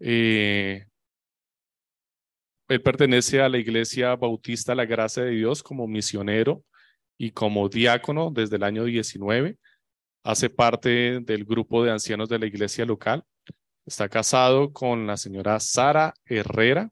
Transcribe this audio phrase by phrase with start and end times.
[0.00, 0.86] Eh,
[2.68, 6.64] él pertenece a la Iglesia Bautista La Gracia de Dios como misionero
[7.18, 9.58] y como diácono desde el año 19.
[10.24, 13.24] Hace parte del grupo de ancianos de la iglesia local.
[13.84, 16.90] Está casado con la señora Sara Herrera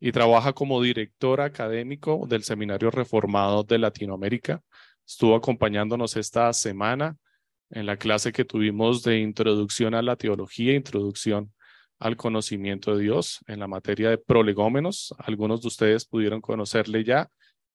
[0.00, 4.62] y trabaja como director académico del Seminario Reformado de Latinoamérica.
[5.04, 7.16] Estuvo acompañándonos esta semana
[7.70, 11.52] en la clase que tuvimos de introducción a la teología, introducción
[11.98, 15.14] al conocimiento de Dios en la materia de prolegómenos.
[15.18, 17.28] Algunos de ustedes pudieron conocerle ya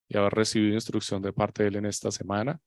[0.08, 2.60] y haber recibido instrucción de parte de él en esta semana.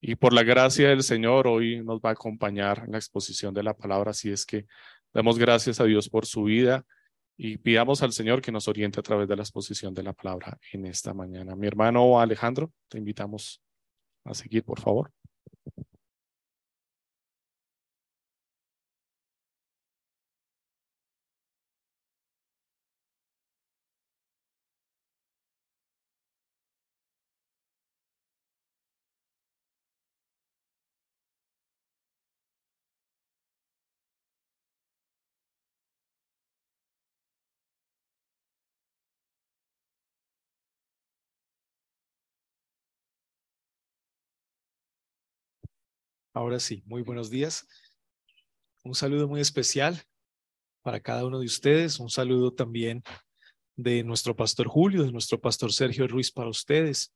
[0.00, 3.62] Y por la gracia del Señor, hoy nos va a acompañar en la exposición de
[3.62, 4.12] la palabra.
[4.12, 4.66] Así es que
[5.12, 6.84] damos gracias a Dios por su vida
[7.36, 10.58] y pidamos al Señor que nos oriente a través de la exposición de la palabra
[10.72, 11.54] en esta mañana.
[11.56, 13.62] Mi hermano Alejandro, te invitamos
[14.24, 15.12] a seguir, por favor.
[46.38, 47.66] Ahora sí, muy buenos días.
[48.84, 50.00] Un saludo muy especial
[50.82, 51.98] para cada uno de ustedes.
[51.98, 53.02] Un saludo también
[53.74, 57.12] de nuestro pastor Julio, de nuestro pastor Sergio Ruiz para ustedes.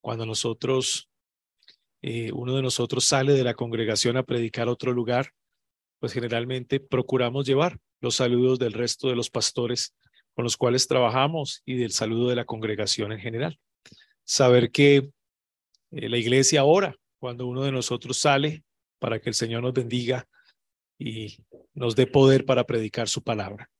[0.00, 1.08] Cuando nosotros,
[2.02, 5.30] eh, uno de nosotros sale de la congregación a predicar a otro lugar,
[6.00, 9.94] pues generalmente procuramos llevar los saludos del resto de los pastores
[10.34, 13.60] con los cuales trabajamos y del saludo de la congregación en general.
[14.24, 15.12] Saber que
[15.92, 18.64] eh, la iglesia ora cuando uno de nosotros sale
[18.98, 20.26] para que el Señor nos bendiga
[20.98, 21.36] y
[21.74, 23.70] nos dé poder para predicar su palabra.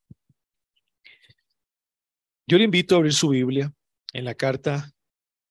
[2.47, 3.73] Yo le invito a abrir su Biblia
[4.13, 4.91] en la carta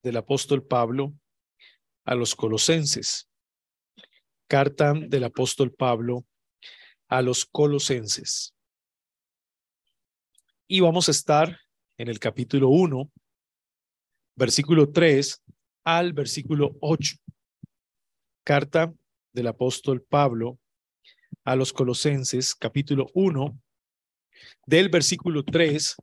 [0.03, 1.12] del apóstol Pablo
[2.05, 3.28] a los colosenses.
[4.49, 6.25] Carta del apóstol Pablo
[7.09, 8.55] a los colosenses.
[10.69, 11.61] Y vamos a estar
[11.99, 13.11] en el capítulo 1,
[14.37, 15.43] versículo 3
[15.84, 17.17] al versículo 8.
[18.50, 18.93] Carta
[19.33, 20.59] del apóstol Pablo
[21.44, 23.56] a los Colosenses, capítulo 1,
[24.66, 25.94] del versículo 3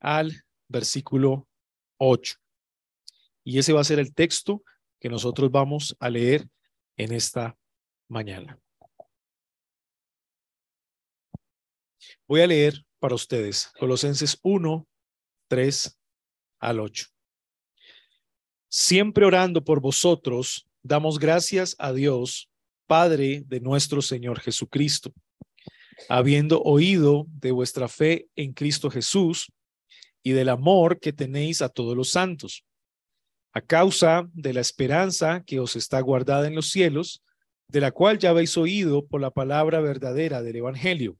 [0.00, 1.48] al versículo
[1.96, 2.36] 8.
[3.44, 4.62] Y ese va a ser el texto
[5.00, 6.46] que nosotros vamos a leer
[6.98, 7.56] en esta
[8.08, 8.60] mañana.
[12.28, 14.86] Voy a leer para ustedes Colosenses 1,
[15.48, 15.98] 3
[16.58, 17.06] al 8.
[18.68, 22.50] Siempre orando por vosotros damos gracias a Dios,
[22.86, 25.14] Padre de nuestro Señor Jesucristo,
[26.10, 29.50] habiendo oído de vuestra fe en Cristo Jesús
[30.22, 32.64] y del amor que tenéis a todos los santos,
[33.54, 37.22] a causa de la esperanza que os está guardada en los cielos,
[37.66, 41.16] de la cual ya habéis oído por la palabra verdadera del Evangelio,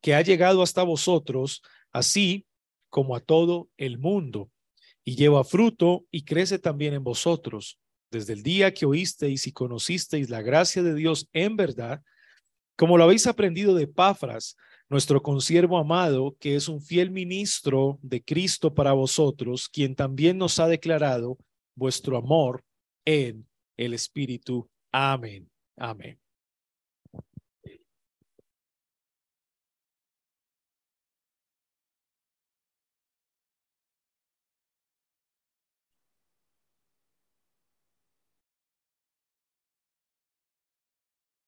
[0.00, 1.60] que ha llegado hasta vosotros,
[1.92, 2.46] así
[2.88, 4.50] como a todo el mundo,
[5.04, 7.78] y lleva fruto y crece también en vosotros
[8.12, 12.02] desde el día que oísteis y conocisteis la gracia de Dios en verdad,
[12.76, 14.56] como lo habéis aprendido de Pafras,
[14.88, 20.60] nuestro consiervo amado, que es un fiel ministro de Cristo para vosotros, quien también nos
[20.60, 21.38] ha declarado
[21.74, 22.62] vuestro amor
[23.04, 24.68] en el Espíritu.
[24.92, 25.50] Amén.
[25.76, 26.21] Amén.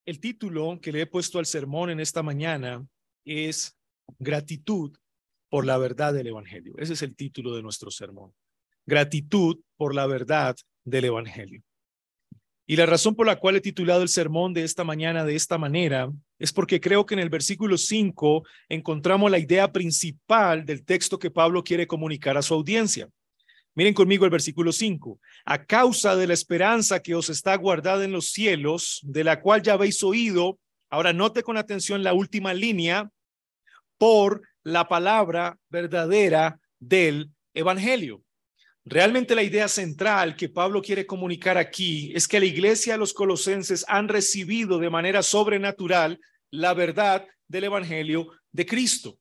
[0.07, 2.87] El título que le he puesto al sermón en esta mañana
[3.25, 3.75] es
[4.19, 4.95] Gratitud
[5.49, 6.75] por la verdad del Evangelio.
[6.77, 8.35] Ese es el título de nuestro sermón.
[8.85, 11.63] Gratitud por la verdad del Evangelio.
[12.67, 15.57] Y la razón por la cual he titulado el sermón de esta mañana de esta
[15.57, 21.19] manera es porque creo que en el versículo 5 encontramos la idea principal del texto
[21.19, 23.09] que Pablo quiere comunicar a su audiencia.
[23.75, 25.21] Miren conmigo el versículo 5.
[25.45, 29.63] A causa de la esperanza que os está guardada en los cielos, de la cual
[29.63, 30.59] ya habéis oído,
[30.91, 33.11] ahora note con atención la última línea,
[33.99, 38.23] por la palabra verdadera del Evangelio.
[38.85, 43.15] Realmente la idea central que Pablo quiere comunicar aquí es que la iglesia de los
[43.15, 46.21] colosenses han recibido de manera sobrenatural
[46.51, 49.19] la verdad del Evangelio de Cristo.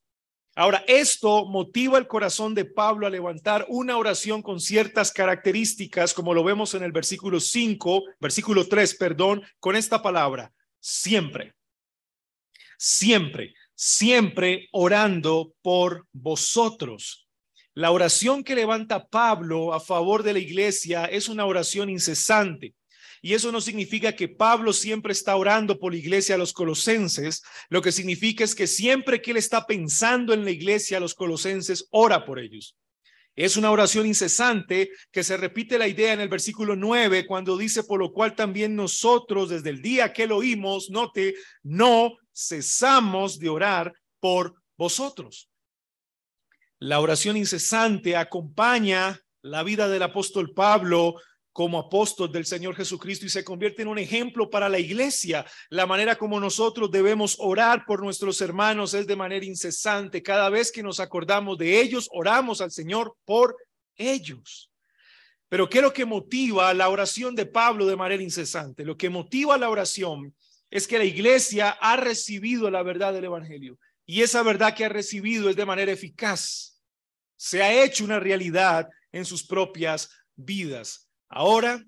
[0.55, 6.33] Ahora, esto motiva el corazón de Pablo a levantar una oración con ciertas características, como
[6.33, 11.53] lo vemos en el versículo 5, versículo 3, perdón, con esta palabra, siempre.
[12.77, 17.27] siempre, siempre orando por vosotros.
[17.73, 22.75] La oración que levanta Pablo a favor de la iglesia es una oración incesante.
[23.25, 27.41] Y eso no significa que Pablo siempre está orando por la iglesia a los colosenses.
[27.69, 31.15] Lo que significa es que siempre que él está pensando en la iglesia a los
[31.15, 32.75] colosenses, ora por ellos.
[33.33, 37.85] Es una oración incesante que se repite la idea en el versículo 9 cuando dice,
[37.85, 43.47] por lo cual también nosotros desde el día que lo oímos, note, no cesamos de
[43.47, 45.49] orar por vosotros.
[46.77, 51.15] La oración incesante acompaña la vida del apóstol Pablo
[51.53, 55.45] como apóstol del Señor Jesucristo y se convierte en un ejemplo para la iglesia.
[55.69, 60.23] La manera como nosotros debemos orar por nuestros hermanos es de manera incesante.
[60.23, 63.55] Cada vez que nos acordamos de ellos, oramos al Señor por
[63.95, 64.71] ellos.
[65.47, 68.83] Pero ¿qué es lo que motiva la oración de Pablo de manera incesante?
[68.83, 70.35] Lo que motiva la oración
[70.71, 73.77] es que la iglesia ha recibido la verdad del Evangelio
[74.07, 76.81] y esa verdad que ha recibido es de manera eficaz.
[77.37, 81.07] Se ha hecho una realidad en sus propias vidas.
[81.35, 81.83] Ahora,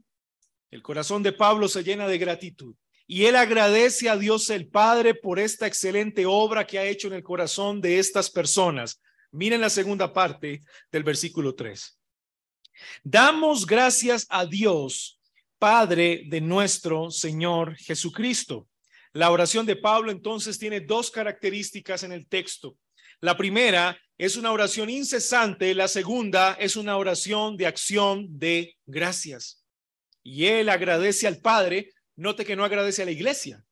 [0.72, 2.76] el corazón de Pablo se llena de gratitud
[3.06, 7.14] y él agradece a Dios el Padre por esta excelente obra que ha hecho en
[7.14, 9.00] el corazón de estas personas.
[9.32, 10.62] Miren la segunda parte
[10.92, 12.00] del versículo 3.
[13.04, 15.20] Damos gracias a Dios,
[15.60, 18.68] Padre de nuestro Señor Jesucristo.
[19.14, 22.78] La oración de Pablo entonces tiene dos características en el texto.
[23.22, 29.64] La primera es una oración incesante, la segunda es una oración de acción de gracias.
[30.24, 33.64] Y él agradece al Padre, note que no agradece a la iglesia.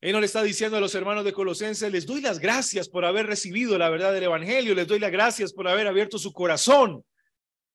[0.00, 3.04] Él no le está diciendo a los hermanos de Colosenses, les doy las gracias por
[3.04, 7.04] haber recibido la verdad del Evangelio, les doy las gracias por haber abierto su corazón.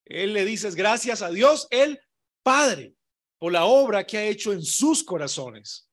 [0.06, 2.00] Él le dice gracias a Dios, el
[2.42, 2.94] Padre,
[3.38, 5.90] por la obra que ha hecho en sus corazones.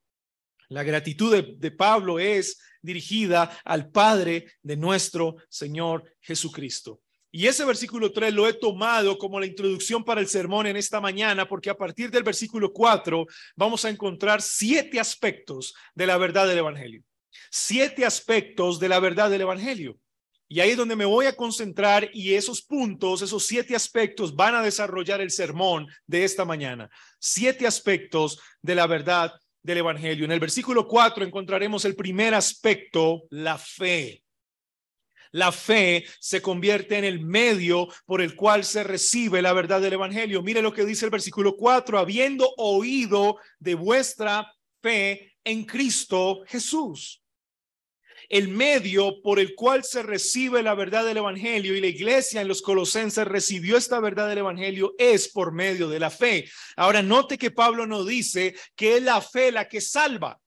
[0.71, 7.01] La gratitud de, Pablo es dirigida al Padre de nuestro Señor Jesucristo.
[7.29, 11.01] Y ese versículo 3 lo he tomado como la introducción para el sermón en esta
[11.01, 16.47] mañana, porque a partir del versículo 4 vamos a encontrar siete aspectos de la verdad
[16.47, 17.03] del Evangelio.
[17.49, 19.97] Siete aspectos de la verdad del Evangelio.
[20.47, 24.55] Y ahí es donde me voy a concentrar y esos puntos, esos siete aspectos van
[24.55, 26.89] a desarrollar el sermón de esta mañana.
[27.19, 30.25] Siete aspectos de la verdad del Evangelio.
[30.25, 34.23] En el versículo 4 encontraremos el primer aspecto, la fe.
[35.31, 39.93] La fe se convierte en el medio por el cual se recibe la verdad del
[39.93, 40.43] Evangelio.
[40.43, 47.20] Mire lo que dice el versículo 4, habiendo oído de vuestra fe en Cristo Jesús
[48.31, 52.47] el medio por el cual se recibe la verdad del Evangelio y la iglesia en
[52.47, 56.49] los colosenses recibió esta verdad del Evangelio es por medio de la fe.
[56.77, 60.39] Ahora, note que Pablo no dice que es la fe la que salva.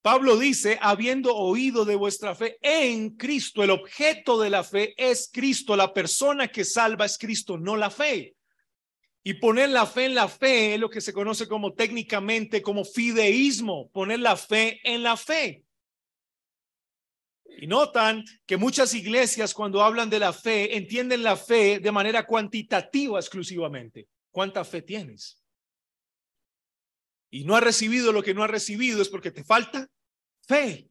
[0.00, 5.28] Pablo dice, habiendo oído de vuestra fe en Cristo, el objeto de la fe es
[5.30, 8.36] Cristo, la persona que salva es Cristo, no la fe.
[9.22, 12.86] Y poner la fe en la fe es lo que se conoce como técnicamente como
[12.86, 15.62] fideísmo, poner la fe en la fe.
[17.58, 22.26] Y notan que muchas iglesias cuando hablan de la fe entienden la fe de manera
[22.26, 24.08] cuantitativa exclusivamente.
[24.30, 25.42] ¿Cuánta fe tienes?
[27.30, 29.88] Y no has recibido lo que no has recibido es porque te falta
[30.46, 30.88] fe.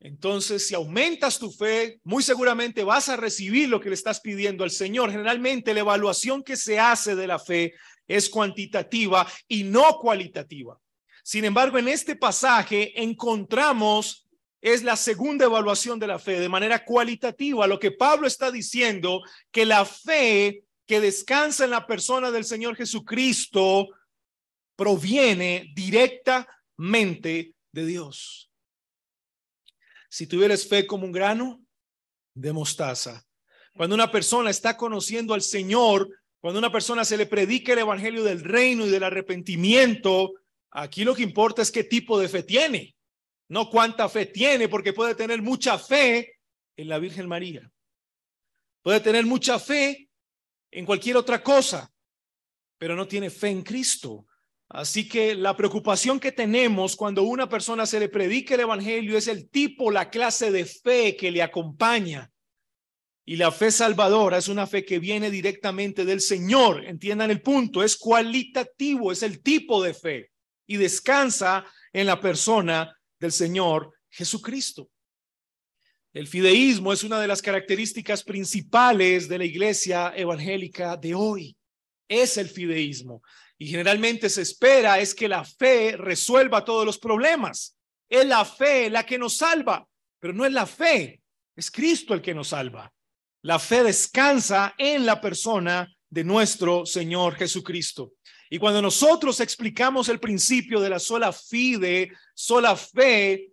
[0.00, 4.62] Entonces, si aumentas tu fe, muy seguramente vas a recibir lo que le estás pidiendo
[4.62, 5.10] al Señor.
[5.10, 7.74] Generalmente la evaluación que se hace de la fe
[8.06, 10.78] es cuantitativa y no cualitativa.
[11.24, 14.27] Sin embargo, en este pasaje encontramos
[14.60, 17.66] es la segunda evaluación de la fe de manera cualitativa.
[17.66, 22.76] Lo que Pablo está diciendo, que la fe que descansa en la persona del Señor
[22.76, 23.88] Jesucristo
[24.74, 28.50] proviene directamente de Dios.
[30.08, 31.60] Si tuvieras fe como un grano
[32.34, 33.24] de mostaza,
[33.76, 36.08] cuando una persona está conociendo al Señor,
[36.40, 40.32] cuando una persona se le predica el evangelio del reino y del arrepentimiento,
[40.70, 42.96] aquí lo que importa es qué tipo de fe tiene
[43.48, 46.38] no cuánta fe tiene, porque puede tener mucha fe
[46.76, 47.70] en la Virgen María.
[48.82, 50.08] Puede tener mucha fe
[50.70, 51.92] en cualquier otra cosa,
[52.78, 54.26] pero no tiene fe en Cristo.
[54.68, 59.26] Así que la preocupación que tenemos cuando una persona se le predica el Evangelio es
[59.26, 62.30] el tipo, la clase de fe que le acompaña.
[63.24, 66.84] Y la fe salvadora es una fe que viene directamente del Señor.
[66.84, 70.32] Entiendan el punto, es cualitativo, es el tipo de fe
[70.66, 74.90] y descansa en la persona del Señor Jesucristo.
[76.12, 81.56] El fideísmo es una de las características principales de la iglesia evangélica de hoy.
[82.08, 83.22] Es el fideísmo.
[83.58, 87.76] Y generalmente se espera es que la fe resuelva todos los problemas.
[88.08, 89.86] Es la fe la que nos salva,
[90.18, 91.20] pero no es la fe,
[91.54, 92.92] es Cristo el que nos salva.
[93.42, 98.14] La fe descansa en la persona de nuestro Señor Jesucristo.
[98.50, 103.52] Y cuando nosotros explicamos el principio de la sola fide, sola fe,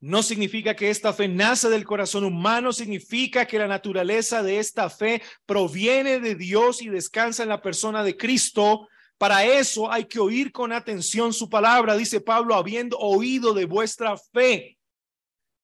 [0.00, 4.90] no significa que esta fe nace del corazón humano, significa que la naturaleza de esta
[4.90, 8.88] fe proviene de Dios y descansa en la persona de Cristo.
[9.18, 14.16] Para eso hay que oír con atención su palabra, dice Pablo, habiendo oído de vuestra
[14.16, 14.76] fe.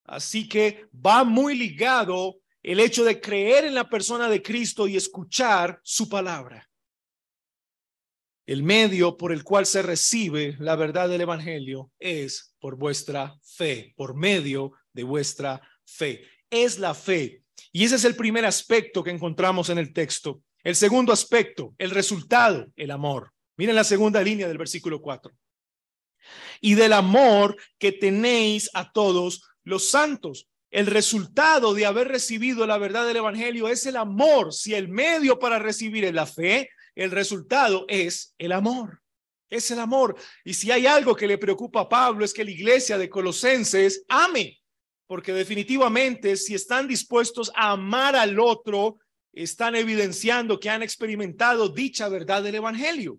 [0.05, 4.97] Así que va muy ligado el hecho de creer en la persona de Cristo y
[4.97, 6.69] escuchar su palabra.
[8.45, 13.93] El medio por el cual se recibe la verdad del Evangelio es por vuestra fe,
[13.97, 16.25] por medio de vuestra fe.
[16.51, 17.43] Es la fe.
[17.71, 20.43] Y ese es el primer aspecto que encontramos en el texto.
[20.65, 23.33] El segundo aspecto, el resultado, el amor.
[23.57, 25.33] Miren la segunda línea del versículo 4.
[26.61, 30.49] Y del amor que tenéis a todos los santos.
[30.71, 34.53] El resultado de haber recibido la verdad del Evangelio es el amor.
[34.53, 39.01] Si el medio para recibir es la fe, el resultado es el amor.
[39.49, 40.17] Es el amor.
[40.45, 44.05] Y si hay algo que le preocupa a Pablo es que la iglesia de Colosenses
[44.09, 44.61] ame,
[45.07, 48.99] porque definitivamente si están dispuestos a amar al otro,
[49.33, 53.19] están evidenciando que han experimentado dicha verdad del Evangelio.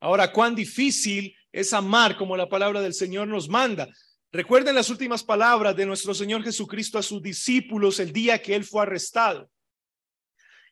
[0.00, 3.88] Ahora, cuán difícil es amar como la palabra del Señor nos manda.
[4.30, 8.64] Recuerden las últimas palabras de nuestro Señor Jesucristo a sus discípulos el día que Él
[8.64, 9.50] fue arrestado.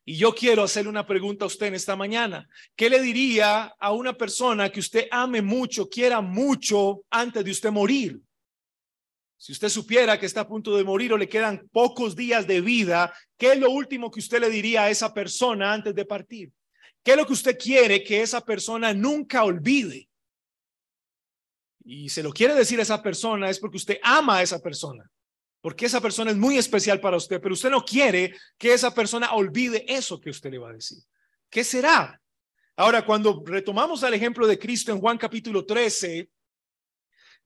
[0.06, 2.46] Y yo quiero hacerle una pregunta a usted en esta mañana.
[2.76, 7.70] ¿Qué le diría a una persona que usted ame mucho, quiera mucho antes de usted
[7.70, 8.20] morir?
[9.38, 12.60] Si usted supiera que está a punto de morir o le quedan pocos días de
[12.60, 16.52] vida, ¿qué es lo último que usted le diría a esa persona antes de partir?
[17.02, 20.08] ¿Qué es lo que usted quiere que esa persona nunca olvide?
[21.82, 25.10] Y se lo quiere decir a esa persona es porque usted ama a esa persona
[25.64, 29.32] porque esa persona es muy especial para usted, pero usted no quiere que esa persona
[29.32, 30.98] olvide eso que usted le va a decir.
[31.48, 32.20] ¿Qué será?
[32.76, 36.28] Ahora, cuando retomamos al ejemplo de Cristo en Juan capítulo 13,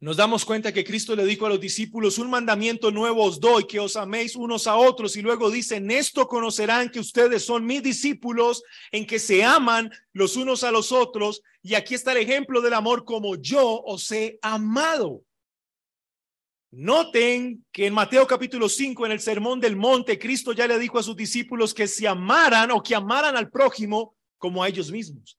[0.01, 3.69] nos damos cuenta que Cristo le dijo a los discípulos, un mandamiento nuevo os doy,
[3.69, 5.15] que os améis unos a otros.
[5.15, 9.93] Y luego dice, en esto conocerán que ustedes son mis discípulos, en que se aman
[10.13, 11.41] los unos a los otros.
[11.63, 15.23] Y aquí está el ejemplo del amor como yo os he amado.
[16.71, 20.99] Noten que en Mateo capítulo 5, en el Sermón del Monte, Cristo ya le dijo
[20.99, 25.39] a sus discípulos que se amaran o que amaran al prójimo como a ellos mismos.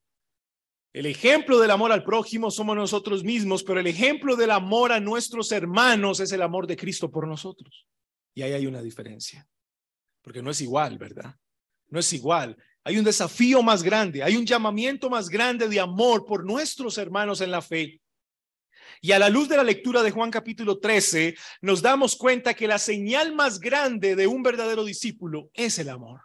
[0.92, 5.00] El ejemplo del amor al prójimo somos nosotros mismos, pero el ejemplo del amor a
[5.00, 7.86] nuestros hermanos es el amor de Cristo por nosotros.
[8.34, 9.48] Y ahí hay una diferencia,
[10.24, 11.36] porque no es igual, ¿verdad?
[11.90, 12.58] No es igual.
[12.84, 17.42] Hay un desafío más grande, hay un llamamiento más grande de amor por nuestros hermanos
[17.42, 18.02] en la fe
[19.02, 22.68] y a la luz de la lectura de Juan capítulo 13, nos damos cuenta que
[22.68, 26.22] la señal más grande de un verdadero discípulo es el amor.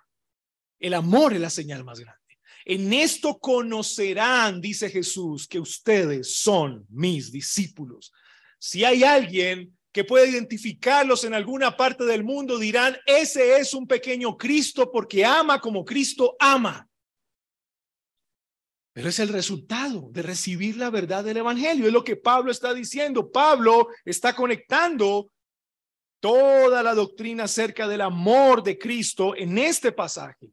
[0.78, 2.20] El amor es la señal más grande.
[2.64, 8.12] En esto conocerán, dice Jesús, que ustedes son mis discípulos.
[8.58, 13.86] Si hay alguien que puede identificarlos en alguna parte del mundo, dirán, ese es un
[13.86, 16.88] pequeño Cristo porque ama como Cristo ama.
[18.94, 21.88] Pero es el resultado de recibir la verdad del Evangelio.
[21.88, 23.30] Es lo que Pablo está diciendo.
[23.30, 25.32] Pablo está conectando
[26.20, 30.48] toda la doctrina acerca del amor de Cristo en este pasaje.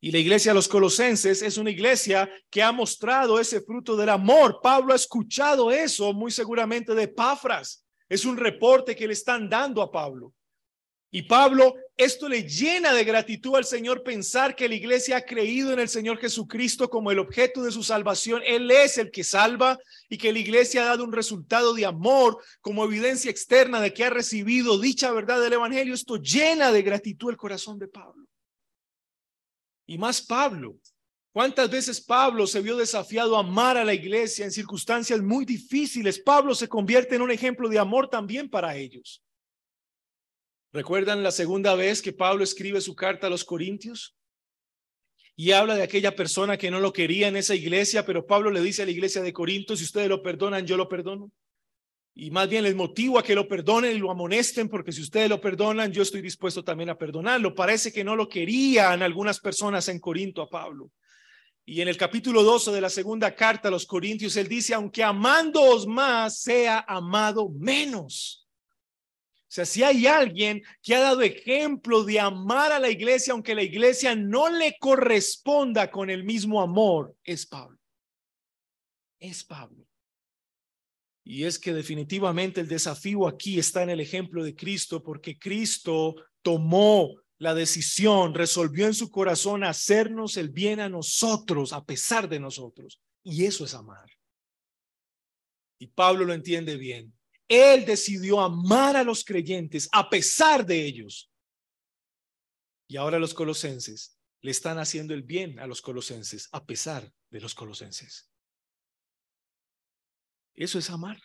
[0.00, 4.08] Y la iglesia de los colosenses es una iglesia que ha mostrado ese fruto del
[4.08, 4.58] amor.
[4.60, 7.86] Pablo ha escuchado eso muy seguramente de Pafras.
[8.08, 10.34] Es un reporte que le están dando a Pablo.
[11.12, 15.72] Y Pablo, esto le llena de gratitud al Señor pensar que la iglesia ha creído
[15.72, 18.42] en el Señor Jesucristo como el objeto de su salvación.
[18.44, 19.78] Él es el que salva
[20.10, 24.04] y que la iglesia ha dado un resultado de amor como evidencia externa de que
[24.04, 25.94] ha recibido dicha verdad del Evangelio.
[25.94, 28.26] Esto llena de gratitud el corazón de Pablo.
[29.86, 30.76] Y más Pablo.
[31.32, 36.18] ¿Cuántas veces Pablo se vio desafiado a amar a la iglesia en circunstancias muy difíciles?
[36.18, 39.22] Pablo se convierte en un ejemplo de amor también para ellos.
[40.76, 44.14] ¿Recuerdan la segunda vez que Pablo escribe su carta a los Corintios?
[45.34, 48.60] Y habla de aquella persona que no lo quería en esa iglesia, pero Pablo le
[48.60, 51.32] dice a la iglesia de Corinto, si ustedes lo perdonan, yo lo perdono.
[52.14, 55.30] Y más bien les motivo a que lo perdonen y lo amonesten, porque si ustedes
[55.30, 57.54] lo perdonan, yo estoy dispuesto también a perdonarlo.
[57.54, 60.90] Parece que no lo querían algunas personas en Corinto a Pablo.
[61.64, 65.02] Y en el capítulo 12 de la segunda carta a los Corintios, él dice, aunque
[65.02, 68.45] amándoos más, sea amado menos.
[69.48, 73.54] O sea, si hay alguien que ha dado ejemplo de amar a la iglesia, aunque
[73.54, 77.78] la iglesia no le corresponda con el mismo amor, es Pablo.
[79.20, 79.86] Es Pablo.
[81.24, 86.16] Y es que definitivamente el desafío aquí está en el ejemplo de Cristo, porque Cristo
[86.42, 92.40] tomó la decisión, resolvió en su corazón hacernos el bien a nosotros, a pesar de
[92.40, 93.00] nosotros.
[93.22, 94.10] Y eso es amar.
[95.78, 97.15] Y Pablo lo entiende bien.
[97.48, 101.30] Él decidió amar a los creyentes a pesar de ellos.
[102.88, 107.40] Y ahora los colosenses le están haciendo el bien a los colosenses a pesar de
[107.40, 108.30] los colosenses.
[110.54, 111.20] Eso es amar.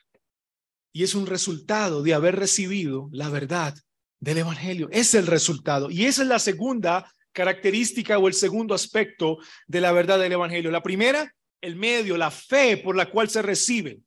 [0.93, 3.75] Y es un resultado de haber recibido la verdad
[4.19, 4.89] del Evangelio.
[4.91, 5.89] Es el resultado.
[5.89, 9.37] Y esa es la segunda característica o el segundo aspecto
[9.67, 10.69] de la verdad del Evangelio.
[10.69, 14.01] La primera, el medio, la fe por la cual se recibe.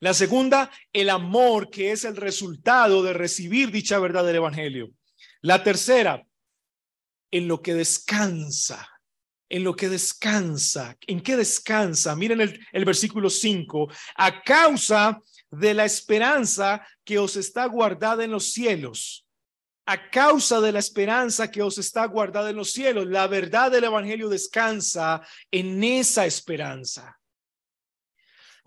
[0.00, 4.90] La segunda, el amor que es el resultado de recibir dicha verdad del Evangelio.
[5.40, 6.24] La tercera,
[7.30, 8.88] en lo que descansa,
[9.48, 10.96] en lo que descansa.
[11.06, 12.14] ¿En qué descansa?
[12.14, 13.88] Miren el, versículo 5.
[14.16, 19.26] A causa de la esperanza que os está guardada en los cielos.
[19.86, 23.06] A causa de la esperanza que os está guardada en los cielos.
[23.06, 27.17] La verdad del Evangelio descansa en esa esperanza.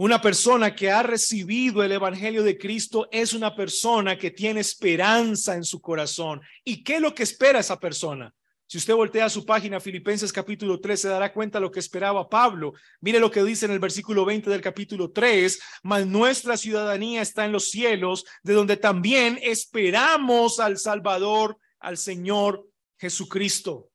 [0.02, 5.54] Una persona que ha recibido el Evangelio de Cristo es una persona que tiene esperanza
[5.54, 6.42] en su corazón.
[6.64, 8.34] ¿Y qué es lo que espera esa persona?
[8.66, 11.80] Si usted voltea a su página Filipenses capítulo 3, se dará cuenta de lo que
[11.80, 12.74] esperaba Pablo.
[13.00, 17.46] Mire lo que dice en el versículo 20 del capítulo 3, mas nuestra ciudadanía está
[17.46, 22.66] en los cielos, de donde también esperamos al Salvador, al Señor
[22.98, 23.91] Jesucristo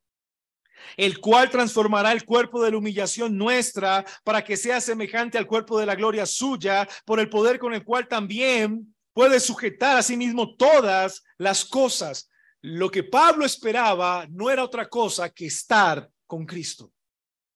[0.96, 5.78] el cual transformará el cuerpo de la humillación nuestra para que sea semejante al cuerpo
[5.78, 10.16] de la gloria suya, por el poder con el cual también puede sujetar a sí
[10.16, 12.30] mismo todas las cosas.
[12.60, 16.92] Lo que Pablo esperaba no era otra cosa que estar con Cristo.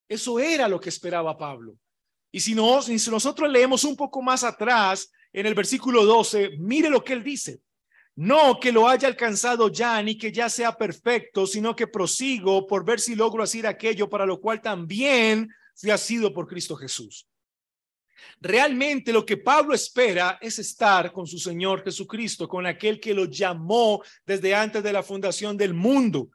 [0.07, 1.77] Eso era lo que esperaba Pablo.
[2.31, 6.89] Y si, no, si nosotros leemos un poco más atrás, en el versículo 12, mire
[6.89, 7.61] lo que él dice.
[8.15, 12.83] No que lo haya alcanzado ya, ni que ya sea perfecto, sino que prosigo por
[12.83, 17.27] ver si logro hacer aquello para lo cual también fui sido por Cristo Jesús.
[18.39, 23.25] Realmente lo que Pablo espera es estar con su Señor Jesucristo, con aquel que lo
[23.25, 26.29] llamó desde antes de la fundación del mundo.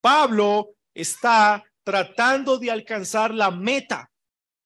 [0.00, 4.10] Pablo está tratando de alcanzar la meta.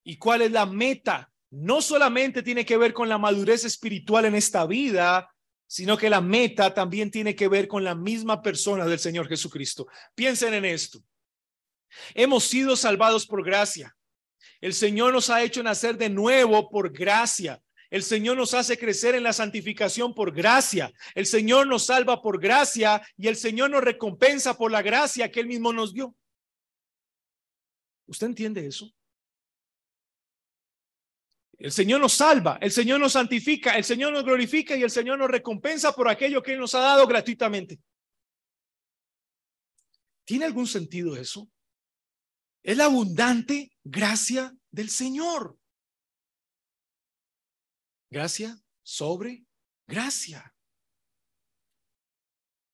[0.05, 1.31] ¿Y cuál es la meta?
[1.51, 5.29] No solamente tiene que ver con la madurez espiritual en esta vida,
[5.67, 9.87] sino que la meta también tiene que ver con la misma persona del Señor Jesucristo.
[10.15, 11.03] Piensen en esto.
[12.15, 13.97] Hemos sido salvados por gracia.
[14.61, 17.63] El Señor nos ha hecho nacer de nuevo por gracia.
[17.91, 20.93] El Señor nos hace crecer en la santificación por gracia.
[21.15, 25.41] El Señor nos salva por gracia y el Señor nos recompensa por la gracia que
[25.41, 26.15] Él mismo nos dio.
[28.07, 28.93] ¿Usted entiende eso?
[31.59, 35.19] El Señor nos salva, el Señor nos santifica, el Señor nos glorifica y el Señor
[35.19, 37.81] nos recompensa por aquello que Él nos ha dado gratuitamente.
[40.25, 41.51] ¿Tiene algún sentido eso?
[42.63, 45.59] Es la abundante gracia del Señor.
[48.11, 49.45] Gracia sobre
[49.87, 50.53] gracia.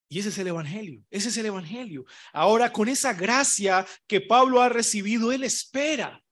[0.08, 2.04] Y ese es el Evangelio, ese es el Evangelio.
[2.32, 6.22] Ahora, con esa gracia que Pablo ha recibido, él espera.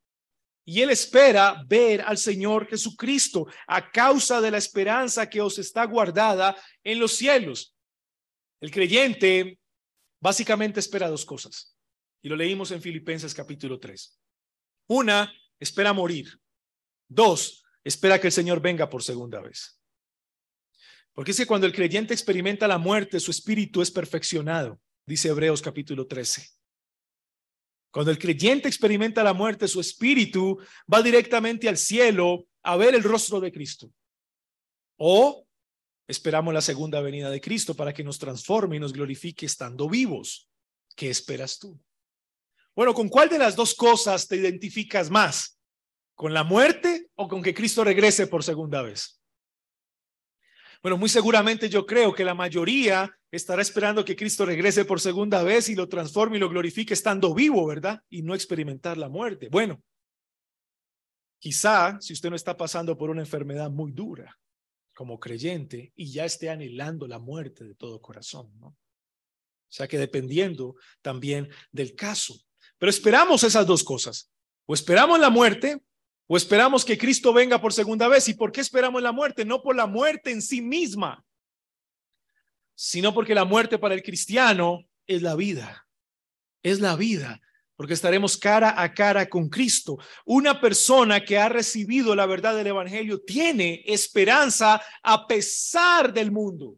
[0.71, 5.85] Y él espera ver al Señor Jesucristo a causa de la esperanza que os está
[5.85, 7.75] guardada en los cielos.
[8.61, 9.59] El creyente
[10.21, 11.77] básicamente espera dos cosas.
[12.23, 14.17] Y lo leímos en Filipenses capítulo 3.
[14.91, 16.41] Una, espera morir.
[17.09, 19.77] Dos, espera que el Señor venga por segunda vez.
[21.13, 25.63] Porque es que cuando el creyente experimenta la muerte, su espíritu es perfeccionado, dice Hebreos
[25.63, 26.60] capítulo 13.
[27.91, 30.59] Cuando el creyente experimenta la muerte, su espíritu
[30.93, 33.91] va directamente al cielo a ver el rostro de Cristo.
[34.97, 35.47] O
[36.07, 40.49] esperamos la segunda venida de Cristo para que nos transforme y nos glorifique estando vivos.
[40.95, 41.81] ¿Qué esperas tú?
[42.75, 45.59] Bueno, ¿con cuál de las dos cosas te identificas más?
[46.15, 49.20] ¿Con la muerte o con que Cristo regrese por segunda vez?
[50.83, 55.43] Bueno, muy seguramente yo creo que la mayoría estará esperando que Cristo regrese por segunda
[55.43, 58.03] vez y lo transforme y lo glorifique estando vivo, ¿verdad?
[58.09, 59.49] Y no experimentar la muerte.
[59.51, 59.83] Bueno,
[61.39, 64.39] quizá si usted no está pasando por una enfermedad muy dura
[64.95, 68.69] como creyente y ya esté anhelando la muerte de todo corazón, ¿no?
[68.69, 72.35] O sea que dependiendo también del caso.
[72.77, 74.33] Pero esperamos esas dos cosas.
[74.67, 75.81] O esperamos la muerte
[76.33, 78.29] o esperamos que Cristo venga por segunda vez.
[78.29, 79.45] ¿Y por qué esperamos la muerte?
[79.45, 81.25] No por la muerte en sí misma,
[82.77, 85.89] sino porque la muerte para el cristiano es la vida.
[86.63, 87.41] Es la vida.
[87.75, 89.99] porque estaremos cara a cara con Cristo.
[90.27, 96.77] Una persona que ha recibido la verdad del Evangelio tiene esperanza a pesar del mundo,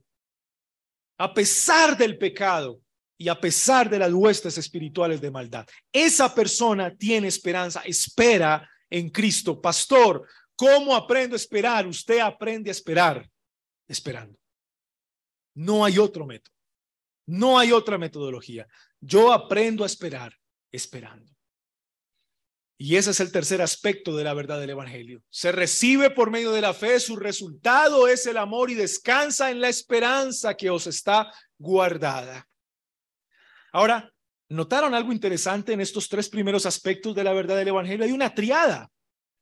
[1.18, 2.80] a pesar del pecado
[3.18, 5.66] y a pesar de las huestes espirituales de maldad.
[5.92, 9.60] Esa persona tiene esperanza, espera en Cristo.
[9.60, 11.86] Pastor, ¿cómo aprendo a esperar?
[11.86, 13.28] Usted aprende a esperar
[13.88, 14.38] esperando.
[15.54, 16.54] No hay otro método.
[17.26, 18.66] No hay otra metodología.
[19.00, 20.36] Yo aprendo a esperar
[20.70, 21.32] esperando.
[22.76, 25.22] Y ese es el tercer aspecto de la verdad del Evangelio.
[25.30, 29.60] Se recibe por medio de la fe, su resultado es el amor y descansa en
[29.60, 32.48] la esperanza que os está guardada.
[33.72, 34.11] Ahora,
[34.52, 38.04] ¿notaron algo interesante en estos tres primeros aspectos de la verdad del Evangelio?
[38.04, 38.90] Hay una triada.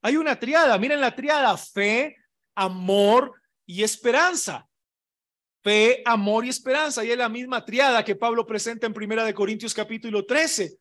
[0.01, 0.77] Hay una triada.
[0.77, 1.55] Miren la triada.
[1.57, 2.15] Fe,
[2.55, 3.33] amor
[3.65, 4.67] y esperanza.
[5.63, 7.03] Fe, amor y esperanza.
[7.03, 10.77] Y es la misma triada que Pablo presenta en Primera de Corintios capítulo 13.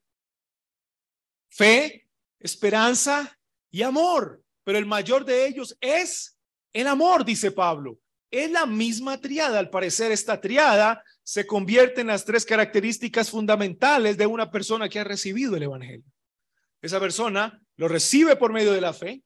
[1.50, 2.06] Fe,
[2.38, 3.38] esperanza
[3.70, 4.42] y amor.
[4.64, 6.38] Pero el mayor de ellos es
[6.72, 7.98] el amor, dice Pablo.
[8.30, 9.58] Es la misma triada.
[9.58, 14.98] Al parecer, esta triada se convierte en las tres características fundamentales de una persona que
[14.98, 16.10] ha recibido el Evangelio.
[16.82, 19.22] Esa persona lo recibe por medio de la fe,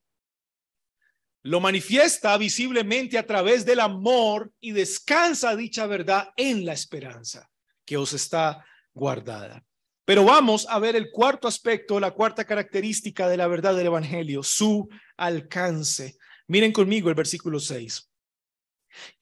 [1.45, 7.49] lo manifiesta visiblemente a través del amor y descansa dicha verdad en la esperanza
[7.87, 8.63] que os está
[8.93, 9.65] guardada.
[10.05, 14.43] Pero vamos a ver el cuarto aspecto, la cuarta característica de la verdad del Evangelio,
[14.43, 16.19] su alcance.
[16.49, 18.11] Miren conmigo el versículo 6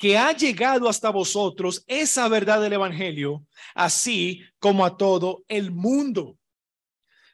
[0.02, 6.36] que ha llegado hasta vosotros esa verdad del Evangelio, así como a todo el mundo.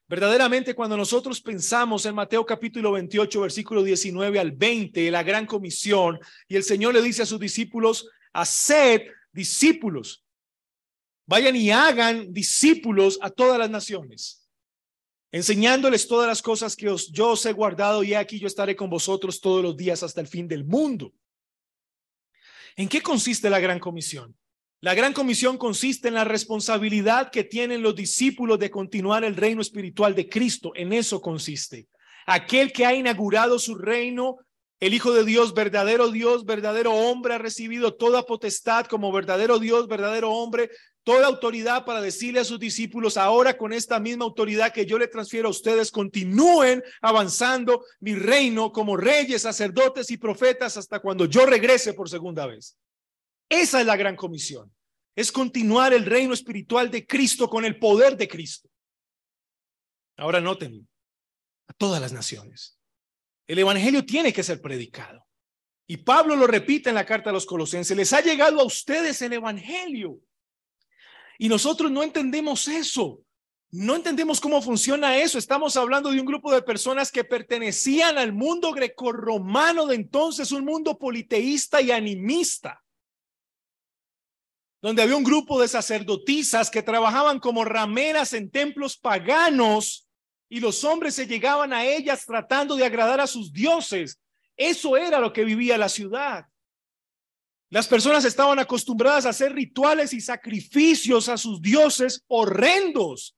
[0.06, 6.20] Verdaderamente, cuando nosotros pensamos en Mateo capítulo 28, versículo 19 al 20, la gran comisión,
[6.46, 9.00] y el Señor le dice a sus discípulos, haced
[9.32, 10.22] discípulos,
[11.24, 14.46] vayan y hagan discípulos a todas las naciones,
[15.32, 18.90] enseñándoles todas las cosas que os, yo os he guardado, y aquí yo estaré con
[18.90, 21.14] vosotros todos los días hasta el fin del mundo.
[22.78, 24.36] ¿En qué consiste la gran comisión?
[24.80, 29.60] La gran comisión consiste en la responsabilidad que tienen los discípulos de continuar el reino
[29.60, 30.70] espiritual de Cristo.
[30.76, 31.88] En eso consiste.
[32.24, 34.36] Aquel que ha inaugurado su reino,
[34.78, 39.88] el Hijo de Dios, verdadero Dios, verdadero hombre, ha recibido toda potestad como verdadero Dios,
[39.88, 40.70] verdadero hombre,
[41.04, 45.08] toda autoridad para decirle a sus discípulos, ahora con esta misma autoridad que yo le
[45.08, 51.46] transfiero a ustedes, continúen avanzando mi reino como reyes, sacerdotes y profetas hasta cuando yo
[51.46, 52.76] regrese por segunda vez.
[53.48, 54.72] Esa es la gran comisión.
[55.16, 58.68] Es continuar el reino espiritual de Cristo con el poder de Cristo.
[60.16, 60.88] Ahora noten,
[61.68, 62.78] a todas las naciones.
[63.46, 65.26] El Evangelio tiene que ser predicado.
[65.86, 69.22] Y Pablo lo repite en la carta a los colosenses, les ha llegado a ustedes
[69.22, 70.20] el Evangelio
[71.38, 73.22] y nosotros no entendemos eso.
[73.70, 75.38] No entendemos cómo funciona eso.
[75.38, 80.64] Estamos hablando de un grupo de personas que pertenecían al mundo grecorromano de entonces, un
[80.64, 82.82] mundo politeísta y animista,
[84.80, 90.08] donde había un grupo de sacerdotisas que trabajaban como rameras en templos paganos
[90.48, 94.18] y los hombres se llegaban a ellas tratando de agradar a sus dioses.
[94.56, 96.46] Eso era lo que vivía la ciudad.
[97.70, 103.36] Las personas estaban acostumbradas a hacer rituales y sacrificios a sus dioses horrendos.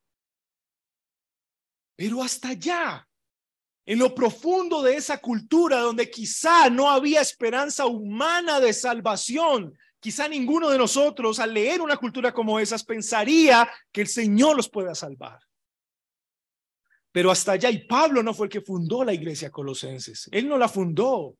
[1.97, 3.07] Pero hasta allá,
[3.85, 10.29] en lo profundo de esa cultura donde quizá no había esperanza humana de salvación, quizá
[10.29, 14.95] ninguno de nosotros al leer una cultura como esas pensaría que el Señor los pueda
[14.95, 15.39] salvar.
[17.11, 20.57] Pero hasta allá, y Pablo no fue el que fundó la iglesia colosenses, él no
[20.57, 21.37] la fundó,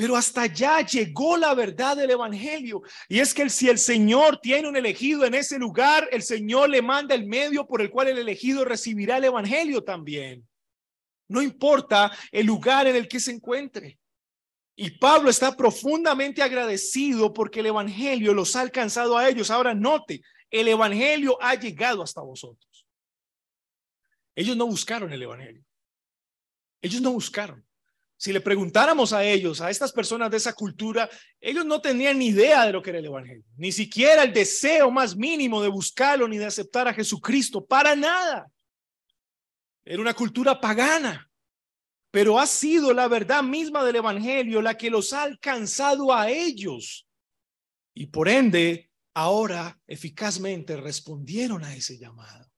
[0.00, 2.80] pero hasta allá llegó la verdad del Evangelio.
[3.06, 6.80] Y es que si el Señor tiene un elegido en ese lugar, el Señor le
[6.80, 10.48] manda el medio por el cual el elegido recibirá el Evangelio también.
[11.28, 13.98] No importa el lugar en el que se encuentre.
[14.74, 19.50] Y Pablo está profundamente agradecido porque el Evangelio los ha alcanzado a ellos.
[19.50, 22.86] Ahora note, el Evangelio ha llegado hasta vosotros.
[24.34, 25.62] Ellos no buscaron el Evangelio.
[26.80, 27.62] Ellos no buscaron.
[28.20, 31.08] Si le preguntáramos a ellos, a estas personas de esa cultura,
[31.40, 34.90] ellos no tenían ni idea de lo que era el Evangelio, ni siquiera el deseo
[34.90, 38.46] más mínimo de buscarlo ni de aceptar a Jesucristo, para nada.
[39.86, 41.30] Era una cultura pagana,
[42.10, 47.08] pero ha sido la verdad misma del Evangelio la que los ha alcanzado a ellos.
[47.94, 52.52] Y por ende, ahora eficazmente respondieron a ese llamado.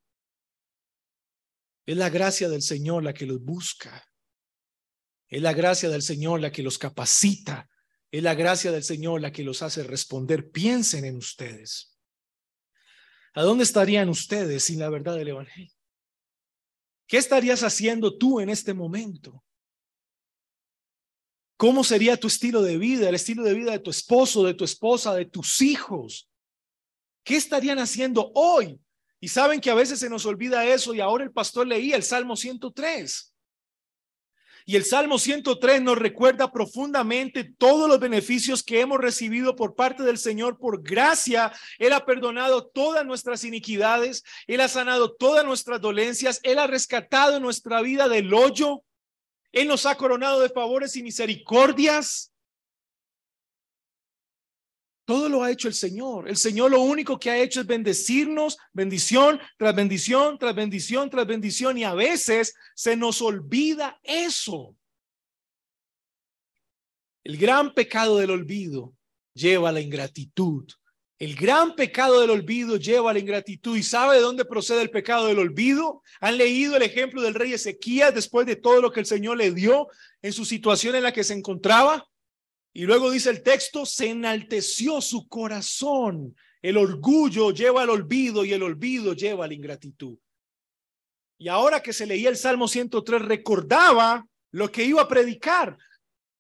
[1.86, 4.11] Es la gracia del Señor la que los busca.
[5.32, 7.66] Es la gracia del Señor la que los capacita.
[8.10, 10.50] Es la gracia del Señor la que los hace responder.
[10.50, 11.96] Piensen en ustedes.
[13.32, 15.72] ¿A dónde estarían ustedes sin la verdad del Evangelio?
[17.06, 19.42] ¿Qué estarías haciendo tú en este momento?
[21.56, 24.64] ¿Cómo sería tu estilo de vida, el estilo de vida de tu esposo, de tu
[24.64, 26.28] esposa, de tus hijos?
[27.24, 28.78] ¿Qué estarían haciendo hoy?
[29.18, 32.02] Y saben que a veces se nos olvida eso y ahora el pastor leía el
[32.02, 33.31] Salmo 103.
[34.64, 40.02] Y el Salmo 103 nos recuerda profundamente todos los beneficios que hemos recibido por parte
[40.02, 41.52] del Señor por gracia.
[41.78, 47.40] Él ha perdonado todas nuestras iniquidades, Él ha sanado todas nuestras dolencias, Él ha rescatado
[47.40, 48.82] nuestra vida del hoyo,
[49.52, 52.31] Él nos ha coronado de favores y misericordias.
[55.04, 56.28] Todo lo ha hecho el Señor.
[56.28, 61.26] El Señor lo único que ha hecho es bendecirnos, bendición tras bendición, tras bendición, tras
[61.26, 61.76] bendición.
[61.78, 64.76] Y a veces se nos olvida eso.
[67.24, 68.94] El gran pecado del olvido
[69.34, 70.70] lleva a la ingratitud.
[71.18, 73.76] El gran pecado del olvido lleva a la ingratitud.
[73.76, 76.02] ¿Y sabe de dónde procede el pecado del olvido?
[76.20, 79.52] ¿Han leído el ejemplo del rey Ezequías después de todo lo que el Señor le
[79.52, 79.88] dio
[80.20, 82.08] en su situación en la que se encontraba?
[82.74, 86.34] Y luego dice el texto, se enalteció su corazón.
[86.62, 90.18] El orgullo lleva al olvido y el olvido lleva a la ingratitud.
[91.38, 95.76] Y ahora que se leía el Salmo 103, recordaba lo que iba a predicar,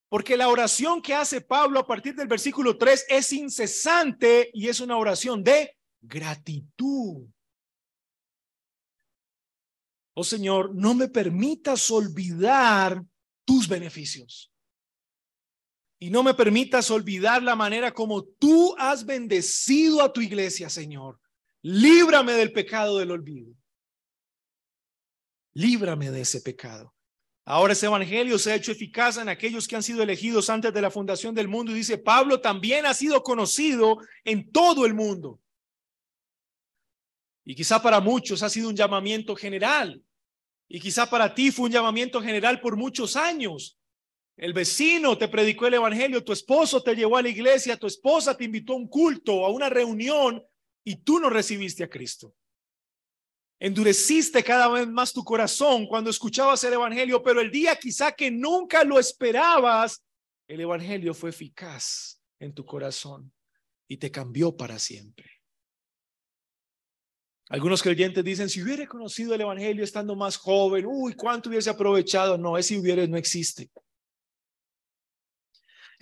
[0.08, 4.80] porque la oración que hace Pablo a partir del versículo 3 es incesante y es
[4.80, 7.26] una oración de gratitud.
[10.14, 13.02] Oh Señor, no me permitas olvidar
[13.44, 14.51] tus beneficios
[16.02, 21.20] y no me permitas olvidar la manera como tú has bendecido a tu iglesia, Señor.
[21.62, 23.54] Líbrame del pecado del olvido.
[25.54, 26.92] Líbrame de ese pecado.
[27.44, 30.82] Ahora ese evangelio se ha hecho eficaz en aquellos que han sido elegidos antes de
[30.82, 35.40] la fundación del mundo y dice, Pablo también ha sido conocido en todo el mundo.
[37.44, 40.02] Y quizá para muchos ha sido un llamamiento general.
[40.66, 43.78] Y quizá para ti fue un llamamiento general por muchos años.
[44.36, 48.36] El vecino te predicó el evangelio, tu esposo te llevó a la iglesia, tu esposa
[48.36, 50.42] te invitó a un culto, a una reunión
[50.84, 52.34] y tú no recibiste a Cristo.
[53.60, 58.30] Endureciste cada vez más tu corazón cuando escuchabas el evangelio, pero el día quizá que
[58.30, 60.02] nunca lo esperabas,
[60.48, 63.32] el evangelio fue eficaz en tu corazón
[63.86, 65.30] y te cambió para siempre.
[67.48, 72.38] Algunos creyentes dicen, si hubiera conocido el Evangelio estando más joven, uy, ¿cuánto hubiese aprovechado?
[72.38, 73.70] No, ese hubiera no existe.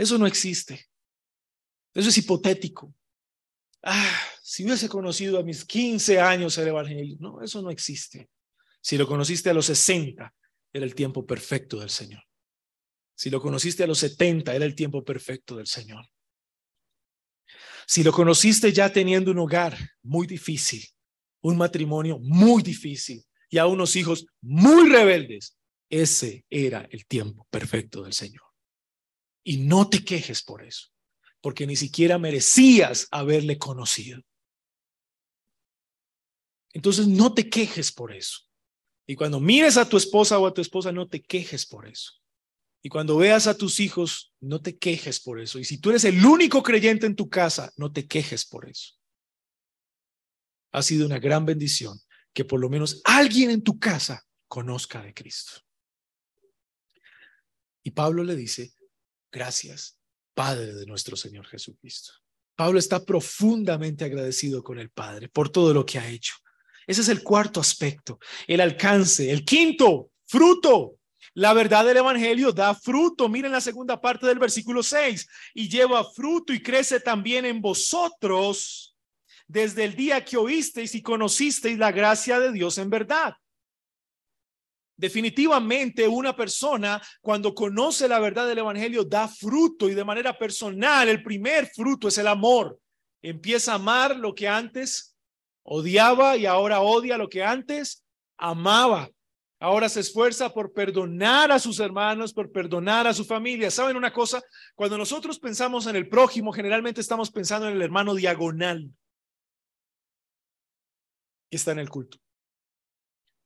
[0.01, 0.87] Eso no existe.
[1.93, 2.95] Eso es hipotético.
[3.83, 7.19] Ah, si hubiese conocido a mis 15 años el Evangelio.
[7.21, 8.31] No, eso no existe.
[8.81, 10.35] Si lo conociste a los 60,
[10.73, 12.23] era el tiempo perfecto del Señor.
[13.15, 16.07] Si lo conociste a los 70, era el tiempo perfecto del Señor.
[17.87, 20.83] Si lo conociste ya teniendo un hogar muy difícil,
[21.43, 25.59] un matrimonio muy difícil y a unos hijos muy rebeldes,
[25.91, 28.50] ese era el tiempo perfecto del Señor.
[29.43, 30.89] Y no te quejes por eso,
[31.41, 34.23] porque ni siquiera merecías haberle conocido.
[36.73, 38.41] Entonces no te quejes por eso.
[39.07, 42.13] Y cuando mires a tu esposa o a tu esposa, no te quejes por eso.
[42.83, 45.59] Y cuando veas a tus hijos, no te quejes por eso.
[45.59, 48.95] Y si tú eres el único creyente en tu casa, no te quejes por eso.
[50.73, 52.01] Ha sido una gran bendición
[52.33, 55.61] que por lo menos alguien en tu casa conozca de Cristo.
[57.83, 58.73] Y Pablo le dice,
[59.33, 59.99] Gracias,
[60.35, 62.13] Padre de nuestro Señor Jesucristo.
[62.57, 66.35] Pablo está profundamente agradecido con el Padre por todo lo que ha hecho.
[66.87, 69.31] Ese es el cuarto aspecto, el alcance.
[69.31, 70.97] El quinto, fruto.
[71.35, 73.29] La verdad del Evangelio da fruto.
[73.29, 75.27] Miren la segunda parte del versículo 6.
[75.55, 78.97] Y lleva fruto y crece también en vosotros
[79.47, 83.35] desde el día que oísteis y conocisteis la gracia de Dios en verdad.
[85.01, 91.09] Definitivamente una persona cuando conoce la verdad del Evangelio da fruto y de manera personal
[91.09, 92.79] el primer fruto es el amor.
[93.23, 95.17] Empieza a amar lo que antes
[95.63, 98.05] odiaba y ahora odia lo que antes
[98.37, 99.09] amaba.
[99.59, 103.71] Ahora se esfuerza por perdonar a sus hermanos, por perdonar a su familia.
[103.71, 104.43] ¿Saben una cosa?
[104.75, 108.91] Cuando nosotros pensamos en el prójimo, generalmente estamos pensando en el hermano diagonal
[111.51, 112.19] que está en el culto.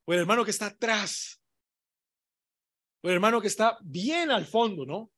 [0.05, 1.41] O el hermano que está atrás,
[3.05, 5.13] un hermano que está bien al fondo, ¿no?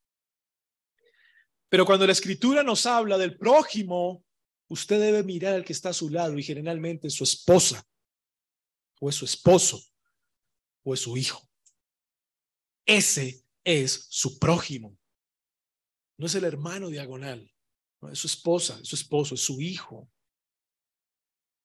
[1.68, 4.24] Pero cuando la escritura nos habla del prójimo,
[4.68, 7.86] usted debe mirar al que está a su lado y generalmente es su esposa,
[9.00, 9.80] o es su esposo,
[10.82, 11.48] o es su hijo.
[12.84, 14.98] Ese es su prójimo.
[16.18, 17.48] No es el hermano diagonal,
[18.00, 20.10] no, es su esposa, es su esposo, es su hijo.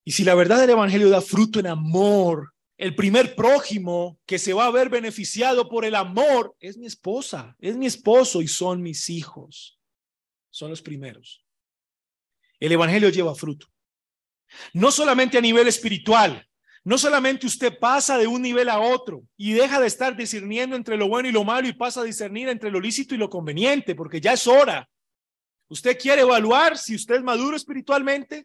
[0.04, 4.52] Y si la verdad del Evangelio da fruto en amor, el primer prójimo que se
[4.52, 8.82] va a ver beneficiado por el amor es mi esposa, es mi esposo y son
[8.82, 9.78] mis hijos.
[10.50, 11.44] Son los primeros.
[12.58, 13.68] El Evangelio lleva fruto.
[14.72, 16.44] No solamente a nivel espiritual,
[16.82, 20.96] no solamente usted pasa de un nivel a otro y deja de estar discerniendo entre
[20.96, 23.94] lo bueno y lo malo y pasa a discernir entre lo lícito y lo conveniente,
[23.94, 24.90] porque ya es hora.
[25.68, 28.44] Usted quiere evaluar si usted es maduro espiritualmente,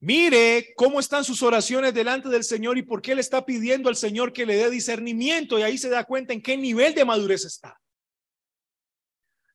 [0.00, 3.96] Mire cómo están sus oraciones delante del Señor y por qué le está pidiendo al
[3.96, 7.44] Señor que le dé discernimiento y ahí se da cuenta en qué nivel de madurez
[7.44, 7.78] está.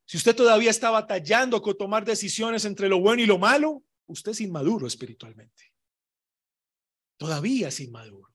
[0.05, 4.33] Si usted todavía está batallando con tomar decisiones entre lo bueno y lo malo, usted
[4.33, 5.73] es inmaduro espiritualmente.
[7.17, 8.31] Todavía es inmaduro.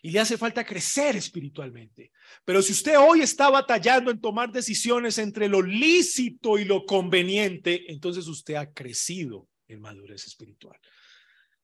[0.00, 2.12] Y le hace falta crecer espiritualmente.
[2.44, 7.90] Pero si usted hoy está batallando en tomar decisiones entre lo lícito y lo conveniente,
[7.90, 10.78] entonces usted ha crecido en madurez espiritual.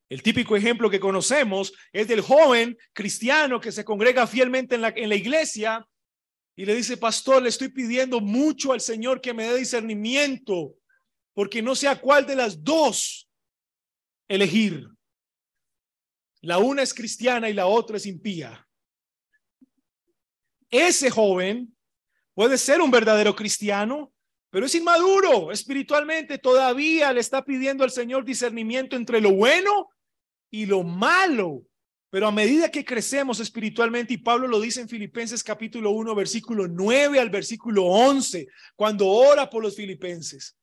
[0.08, 4.88] El típico ejemplo que conocemos es del joven cristiano que se congrega fielmente en la,
[4.94, 5.86] en la iglesia
[6.56, 10.76] y le dice, pastor, le estoy pidiendo mucho al Señor que me dé discernimiento,
[11.32, 13.28] porque no sé a cuál de las dos
[14.28, 14.88] elegir.
[16.42, 18.68] La una es cristiana y la otra es impía.
[20.70, 21.74] Ese joven
[22.34, 24.12] puede ser un verdadero cristiano,
[24.50, 26.38] pero es inmaduro espiritualmente.
[26.38, 29.88] Todavía le está pidiendo al Señor discernimiento entre lo bueno
[30.54, 31.64] y lo malo.
[32.10, 36.68] Pero a medida que crecemos espiritualmente, y Pablo lo dice en Filipenses capítulo 1, versículo
[36.68, 40.56] 9 al versículo 11, cuando ora por los filipenses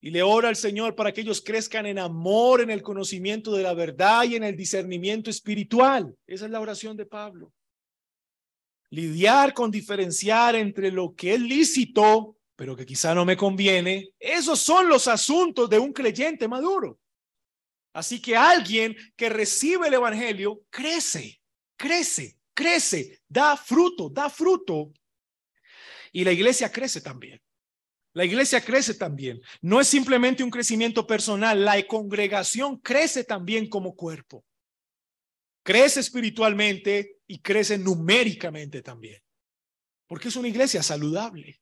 [0.00, 3.62] y le ora al Señor para que ellos crezcan en amor, en el conocimiento de
[3.62, 6.16] la verdad y en el discernimiento espiritual.
[6.26, 7.52] Esa es la oración de Pablo.
[8.90, 14.58] Lidiar con diferenciar entre lo que es lícito, pero que quizá no me conviene, esos
[14.58, 16.98] son los asuntos de un creyente maduro.
[17.98, 21.42] Así que alguien que recibe el Evangelio crece,
[21.76, 24.92] crece, crece, da fruto, da fruto.
[26.12, 27.42] Y la iglesia crece también.
[28.12, 29.40] La iglesia crece también.
[29.60, 34.44] No es simplemente un crecimiento personal, la congregación crece también como cuerpo.
[35.64, 39.20] Crece espiritualmente y crece numéricamente también.
[40.06, 41.60] Porque es una iglesia saludable.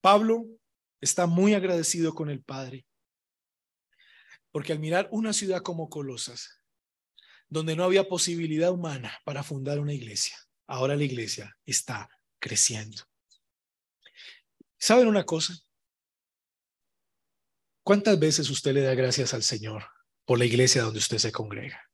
[0.00, 0.46] Pablo
[1.00, 2.84] está muy agradecido con el Padre
[4.54, 6.62] porque al mirar una ciudad como Colosas,
[7.48, 10.36] donde no había posibilidad humana para fundar una iglesia,
[10.68, 13.02] ahora la iglesia está creciendo.
[14.78, 15.54] ¿Saben una cosa?
[17.82, 19.86] ¿Cuántas veces usted le da gracias al Señor
[20.24, 21.90] por la iglesia donde usted se congrega?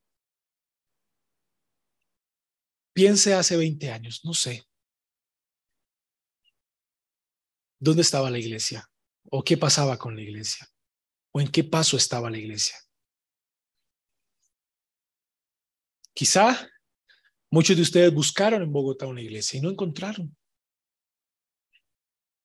[2.93, 4.69] Piense hace 20 años, no sé.
[7.79, 8.87] ¿Dónde estaba la iglesia?
[9.31, 10.70] ¿O qué pasaba con la iglesia?
[11.33, 12.77] O en qué paso estaba la iglesia.
[16.15, 16.69] Quizá
[17.51, 20.37] muchos de ustedes buscaron en Bogotá una iglesia y no encontraron.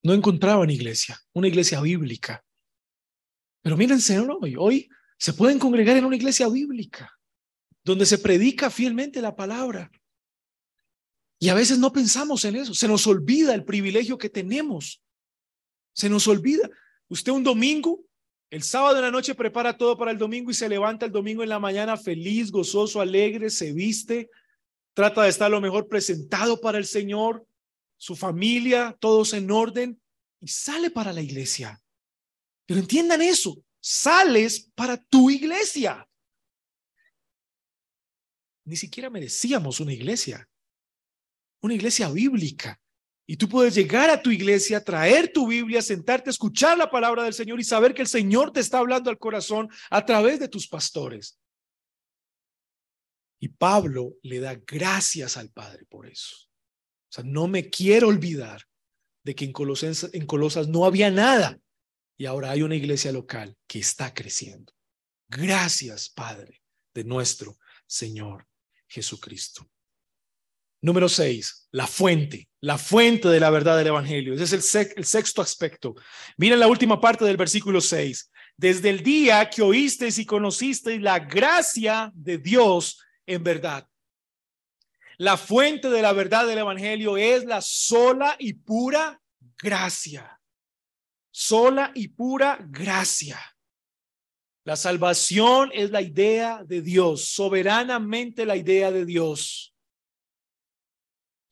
[0.04, 2.46] No encontraban iglesia, una iglesia bíblica.
[3.64, 7.12] Pero mírense hoy, hoy se pueden congregar en una iglesia bíblica,
[7.84, 9.90] donde se predica fielmente la palabra.
[11.40, 15.02] Y a veces no pensamos en eso, se nos olvida el privilegio que tenemos.
[15.94, 16.70] Se nos olvida.
[17.08, 18.06] Usted un domingo
[18.50, 21.44] el sábado en la noche prepara todo para el domingo y se levanta el domingo
[21.44, 24.30] en la mañana feliz, gozoso, alegre, se viste,
[24.94, 27.46] trata de estar lo mejor presentado para el Señor,
[27.98, 30.02] su familia, todos en orden
[30.40, 31.82] y sale para la iglesia.
[32.66, 36.08] Pero entiendan eso, sales para tu iglesia.
[38.64, 40.50] Ni siquiera merecíamos una iglesia,
[41.62, 42.80] una iglesia bíblica.
[43.28, 47.34] Y tú puedes llegar a tu iglesia, traer tu Biblia, sentarte, escuchar la palabra del
[47.34, 50.68] Señor y saber que el Señor te está hablando al corazón a través de tus
[50.68, 51.40] pastores.
[53.40, 56.36] Y Pablo le da gracias al Padre por eso.
[56.38, 58.62] O sea, no me quiero olvidar
[59.24, 59.54] de que en,
[60.14, 61.60] en Colosas no había nada
[62.18, 64.72] y ahora hay una iglesia local que está creciendo.
[65.28, 66.62] Gracias, Padre,
[66.94, 67.58] de nuestro
[67.88, 68.48] Señor
[68.88, 69.68] Jesucristo.
[70.86, 74.36] Número seis, la fuente, la fuente de la verdad del Evangelio.
[74.36, 75.96] Ese es el, sexto aspecto.
[76.38, 78.32] Miren la última parte del versículo seis.
[78.56, 83.88] Desde el día que oísteis y conocisteis la gracia de Dios en verdad.
[85.18, 89.20] La fuente de la verdad del Evangelio es la sola y pura
[89.58, 90.40] gracia.
[91.32, 93.40] Sola y pura gracia.
[94.64, 99.75] La salvación es la idea de Dios, soberanamente la idea de Dios.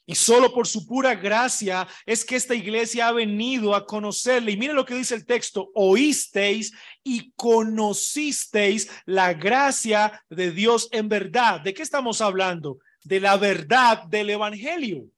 [0.06, 4.52] Y solo por su pura gracia es que esta iglesia ha venido a conocerle.
[4.52, 6.74] Y miren lo que dice el texto, oísteis
[7.04, 11.62] y conocisteis la gracia de Dios en verdad.
[11.62, 12.80] ¿De qué estamos hablando?
[13.04, 15.10] De la verdad del Evangelio.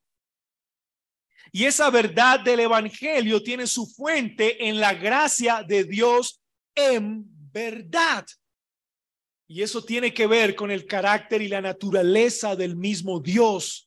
[1.52, 6.42] Y esa verdad del Evangelio tiene su fuente en la gracia de Dios
[6.76, 8.26] en verdad.
[9.48, 13.85] Y eso tiene que ver con el carácter y la naturaleza del mismo Dios.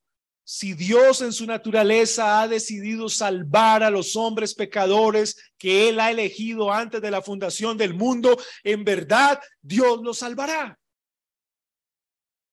[0.51, 6.11] Si Dios en su naturaleza ha decidido salvar a los hombres pecadores que Él ha
[6.11, 8.35] elegido antes de la fundación del mundo,
[8.65, 10.79] en verdad Dios los salvará.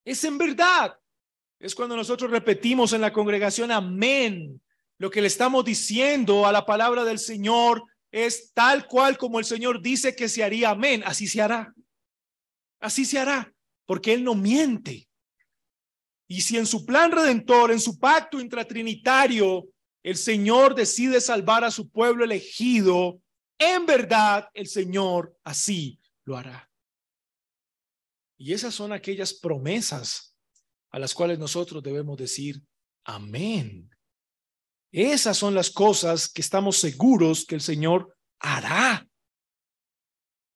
[0.04, 0.93] Es en verdad.
[1.58, 4.62] Es cuando nosotros repetimos en la congregación, amén.
[4.98, 7.82] Lo que le estamos diciendo a la palabra del Señor
[8.12, 10.72] es tal cual como el Señor dice que se haría.
[10.72, 11.02] Amén.
[11.06, 11.74] Así se hará.
[12.82, 13.54] Así se hará.
[13.86, 15.08] Porque Él no miente.
[16.28, 19.67] Y si en su plan redentor, en su pacto intratrinitario,
[20.03, 23.19] el Señor decide salvar a su pueblo elegido,
[23.57, 26.69] en verdad el Señor así lo hará.
[28.38, 30.36] Y esas son aquellas promesas
[30.91, 32.61] a las cuales nosotros debemos decir
[33.03, 33.89] amén.
[34.91, 39.07] Esas son las cosas que estamos seguros que el Señor hará.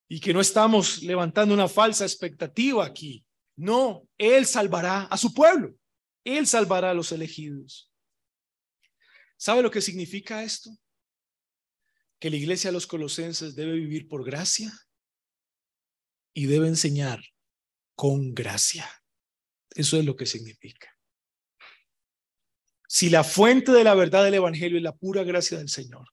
[0.07, 3.25] Y que no estamos levantando una falsa expectativa aquí.
[3.59, 5.75] No, Él salvará a su pueblo.
[6.23, 7.91] Él salvará a los elegidos.
[9.35, 10.71] ¿Sabe lo que significa esto?
[12.19, 14.71] Que la iglesia de los colosenses debe vivir por gracia
[16.33, 17.21] y debe enseñar
[17.95, 18.89] con gracia.
[19.71, 20.97] Eso es lo que significa.
[22.87, 26.07] Si la fuente de la verdad del Evangelio es la pura gracia del Señor,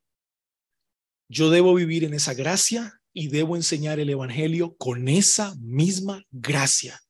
[1.28, 7.00] yo debo vivir en esa gracia y debo enseñar el Evangelio con esa misma gracia.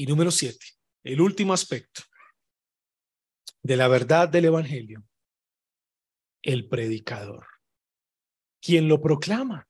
[0.00, 0.64] Y número siete,
[1.04, 2.00] el último aspecto
[3.62, 5.06] de la verdad del Evangelio,
[6.40, 7.46] el predicador.
[8.62, 9.68] ¿Quién lo proclama?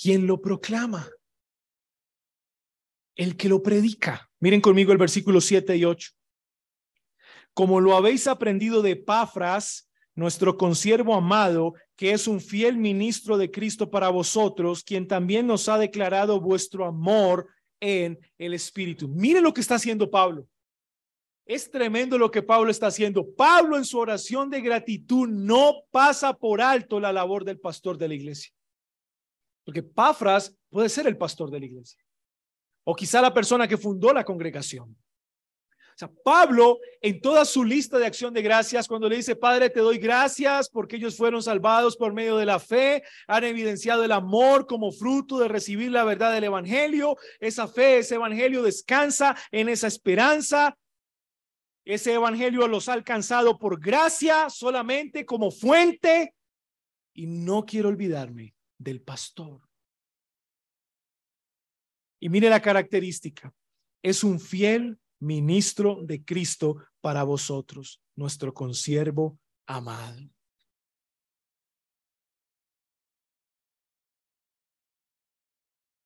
[0.00, 1.10] ¿Quién lo proclama?
[3.16, 4.30] El que lo predica.
[4.38, 6.12] Miren conmigo el versículo 7 y 8.
[7.54, 13.50] Como lo habéis aprendido de Pafras, nuestro consiervo amado, que es un fiel ministro de
[13.50, 17.48] Cristo para vosotros, quien también nos ha declarado vuestro amor
[17.80, 19.08] en el Espíritu.
[19.08, 20.46] Miren lo que está haciendo Pablo.
[21.46, 23.34] Es tremendo lo que Pablo está haciendo.
[23.34, 28.08] Pablo en su oración de gratitud no pasa por alto la labor del pastor de
[28.08, 28.52] la iglesia.
[29.64, 32.02] Porque Pafras puede ser el pastor de la iglesia
[32.90, 34.96] o quizá la persona que fundó la congregación.
[36.06, 39.98] Pablo, en toda su lista de acción de gracias, cuando le dice, Padre, te doy
[39.98, 44.92] gracias porque ellos fueron salvados por medio de la fe, han evidenciado el amor como
[44.92, 50.76] fruto de recibir la verdad del Evangelio, esa fe, ese Evangelio descansa en esa esperanza.
[51.84, 56.34] Ese Evangelio los ha alcanzado por gracia solamente como fuente.
[57.14, 59.62] Y no quiero olvidarme del pastor.
[62.20, 63.54] Y mire la característica.
[64.02, 70.22] Es un fiel ministro de Cristo para vosotros, nuestro consiervo amado.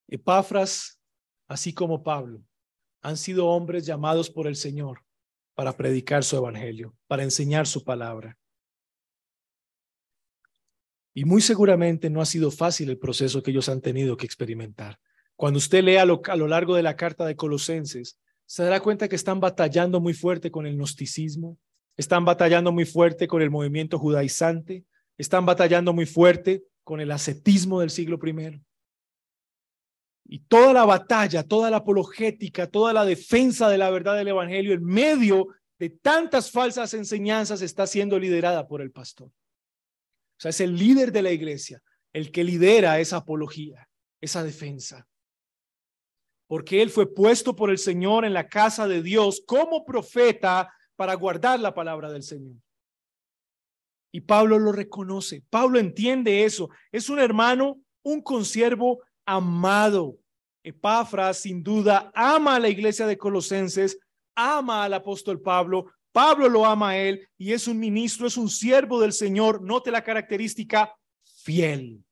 [0.08, 1.00] Epafras,
[1.48, 2.44] así como Pablo,
[3.02, 5.02] han sido hombres llamados por el Señor
[5.54, 8.38] para predicar su evangelio, para enseñar su palabra.
[11.14, 14.98] Y muy seguramente no ha sido fácil el proceso que ellos han tenido que experimentar.
[15.36, 18.18] Cuando usted lea lo, a lo largo de la carta de Colosenses,
[18.52, 21.56] se dará cuenta que están batallando muy fuerte con el gnosticismo,
[21.96, 24.84] están batallando muy fuerte con el movimiento judaizante,
[25.16, 28.62] están batallando muy fuerte con el ascetismo del siglo I.
[30.26, 34.74] Y toda la batalla, toda la apologética, toda la defensa de la verdad del Evangelio
[34.74, 35.46] en medio
[35.78, 39.28] de tantas falsas enseñanzas está siendo liderada por el pastor.
[39.28, 41.82] O sea, es el líder de la iglesia,
[42.12, 43.88] el que lidera esa apología,
[44.20, 45.08] esa defensa
[46.52, 51.14] porque él fue puesto por el Señor en la casa de Dios como profeta para
[51.14, 52.56] guardar la palabra del Señor.
[54.12, 60.18] Y Pablo lo reconoce, Pablo entiende eso, es un hermano, un consiervo amado.
[60.62, 63.98] Epafras sin duda ama a la iglesia de Colosenses,
[64.34, 68.50] ama al apóstol Pablo, Pablo lo ama a él y es un ministro, es un
[68.50, 69.62] siervo del Señor.
[69.62, 70.94] Note la característica
[71.24, 72.04] fiel.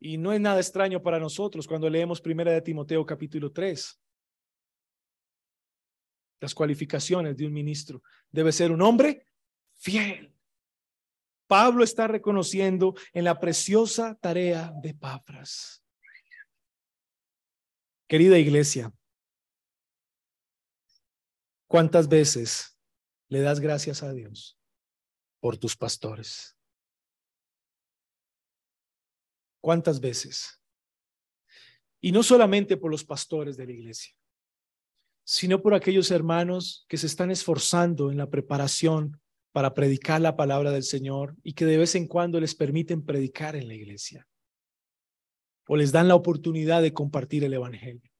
[0.00, 4.00] Y no es nada extraño para nosotros cuando leemos Primera de Timoteo capítulo 3.
[6.40, 8.02] Las cualificaciones de un ministro.
[8.30, 9.26] Debe ser un hombre
[9.74, 10.34] fiel.
[11.46, 15.82] Pablo está reconociendo en la preciosa tarea de Papras.
[18.06, 18.92] Querida iglesia,
[21.74, 22.78] ¿Cuántas veces
[23.28, 24.56] le das gracias a Dios
[25.40, 26.53] por tus pastores?
[29.64, 30.60] ¿Cuántas veces?
[31.98, 34.14] Y no solamente por los pastores de la iglesia,
[35.24, 40.70] sino por aquellos hermanos que se están esforzando en la preparación para predicar la palabra
[40.70, 44.28] del Señor y que de vez en cuando les permiten predicar en la iglesia
[45.66, 48.12] o les dan la oportunidad de compartir el Evangelio.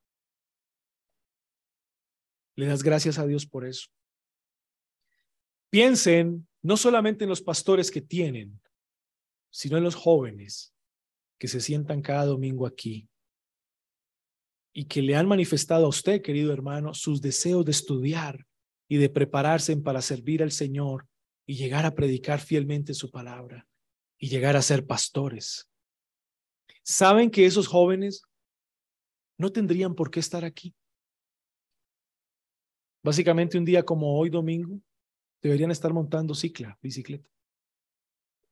[2.57, 3.90] Le das gracias a Dios por eso.
[5.68, 8.62] Piensen no solamente en los pastores que tienen,
[9.51, 10.70] sino en los jóvenes
[11.39, 13.09] que se sientan cada domingo aquí
[14.72, 18.47] y que le han manifestado a usted, querido hermano, sus deseos de estudiar
[18.89, 21.07] y de prepararse para servir al Señor
[21.47, 23.66] y llegar a predicar fielmente su palabra
[24.18, 25.70] y llegar a ser pastores.
[26.82, 28.22] ¿Saben que esos jóvenes
[29.39, 30.74] no tendrían por qué estar aquí?
[33.03, 34.80] Básicamente un día como hoy domingo
[35.43, 37.28] deberían estar montando cicla, bicicleta,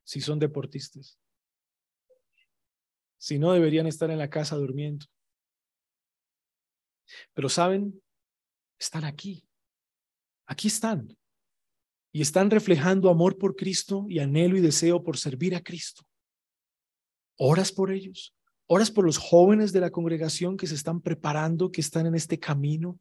[0.04, 1.18] si son deportistas.
[3.22, 5.06] Si no, deberían estar en la casa durmiendo.
[7.32, 8.02] Pero saben,
[8.80, 9.46] están aquí.
[10.44, 11.16] Aquí están.
[12.10, 16.02] Y están reflejando amor por Cristo y anhelo y deseo por servir a Cristo.
[17.38, 18.34] Oras por ellos.
[18.66, 22.40] Oras por los jóvenes de la congregación que se están preparando, que están en este
[22.40, 22.98] camino.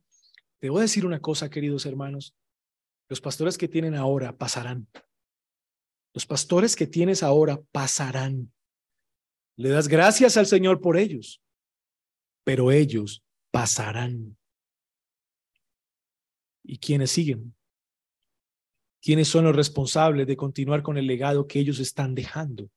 [0.62, 2.36] A decir una cosa, queridos hermanos.
[3.10, 4.88] Los pastores que tienen ahora pasarán.
[6.14, 8.54] Los pastores que tienes ahora pasarán.
[9.58, 11.42] Le das gracias al Señor por ellos,
[12.44, 14.38] pero ellos pasarán.
[16.64, 17.56] ¿Y quiénes siguen?
[19.02, 22.70] ¿Quiénes son los responsables de continuar con el legado que ellos están dejando?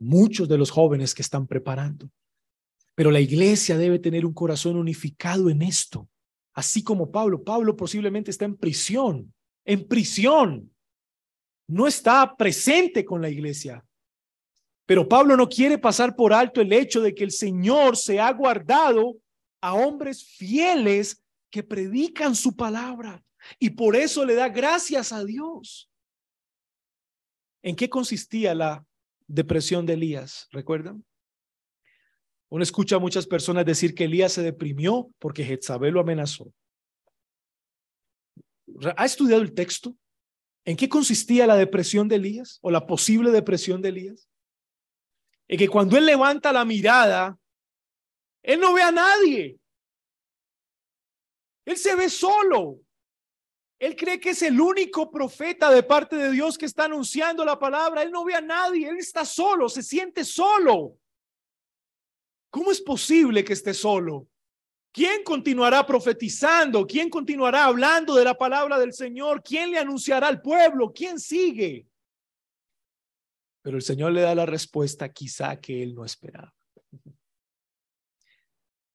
[0.00, 2.10] Muchos de los jóvenes que están preparando.
[2.94, 6.08] Pero la iglesia debe tener un corazón unificado en esto,
[6.52, 7.44] así como Pablo.
[7.44, 9.32] Pablo posiblemente está en prisión,
[9.64, 10.74] en prisión.
[11.68, 13.84] No está presente con la iglesia,
[14.90, 18.32] pero Pablo no quiere pasar por alto el hecho de que el Señor se ha
[18.32, 19.20] guardado
[19.60, 23.24] a hombres fieles que predican su palabra
[23.60, 25.88] y por eso le da gracias a Dios.
[27.62, 28.84] ¿En qué consistía la
[29.28, 30.48] depresión de Elías?
[30.50, 31.04] ¿Recuerdan?
[32.48, 36.52] Uno escucha a muchas personas decir que Elías se deprimió porque Jezabel lo amenazó.
[38.96, 39.96] ¿Ha estudiado el texto?
[40.64, 44.29] ¿En qué consistía la depresión de Elías o la posible depresión de Elías?
[45.50, 47.36] Es que cuando él levanta la mirada,
[48.40, 49.58] él no ve a nadie.
[51.64, 52.78] Él se ve solo.
[53.80, 57.58] Él cree que es el único profeta de parte de Dios que está anunciando la
[57.58, 58.04] palabra.
[58.04, 58.88] Él no ve a nadie.
[58.88, 60.96] Él está solo, se siente solo.
[62.50, 64.28] ¿Cómo es posible que esté solo?
[64.92, 66.86] ¿Quién continuará profetizando?
[66.86, 69.42] ¿Quién continuará hablando de la palabra del Señor?
[69.42, 70.92] ¿Quién le anunciará al pueblo?
[70.92, 71.89] ¿Quién sigue?
[73.62, 76.54] Pero el Señor le da la respuesta quizá que él no esperaba.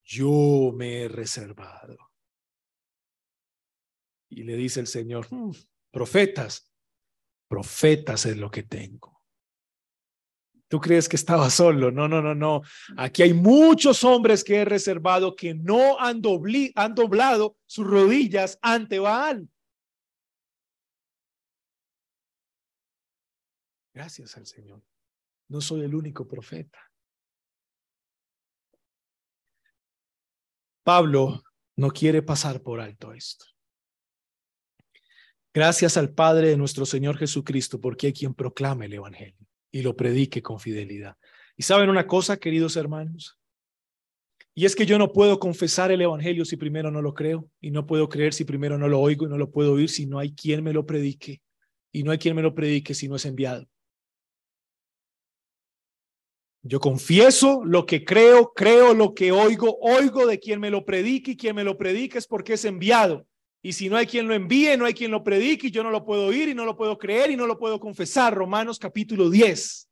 [0.04, 1.98] Yo me he reservado.
[4.30, 5.52] Y le dice el Señor, hmm,
[5.92, 6.72] profetas,
[7.48, 9.16] profetas es lo que tengo.
[10.68, 11.92] ¿Tú crees que estaba solo?
[11.92, 12.62] No, no, no, no.
[12.98, 16.22] Aquí hay muchos hombres que he reservado que no han,
[16.76, 19.48] han doblado sus rodillas ante Baal.
[23.96, 24.84] Gracias al Señor.
[25.48, 26.80] No soy el único profeta.
[30.84, 31.42] Pablo
[31.78, 33.46] no quiere pasar por alto esto.
[35.54, 39.96] Gracias al Padre de nuestro Señor Jesucristo, porque hay quien proclame el Evangelio y lo
[39.96, 41.16] predique con fidelidad.
[41.56, 43.40] Y saben una cosa, queridos hermanos,
[44.54, 47.72] y es que yo no puedo confesar el Evangelio si primero no lo creo, y
[47.72, 50.20] no puedo creer si primero no lo oigo, y no lo puedo oír si no
[50.20, 51.42] hay quien me lo predique,
[51.94, 53.70] y no hay quien me lo predique si no es enviado.
[56.68, 61.32] Yo confieso lo que creo, creo lo que oigo, oigo de quien me lo predique
[61.32, 63.28] y quien me lo predique es porque es enviado.
[63.62, 65.92] Y si no hay quien lo envíe, no hay quien lo predique y yo no
[65.92, 68.34] lo puedo oír y no lo puedo creer y no lo puedo confesar.
[68.34, 69.88] Romanos capítulo 10.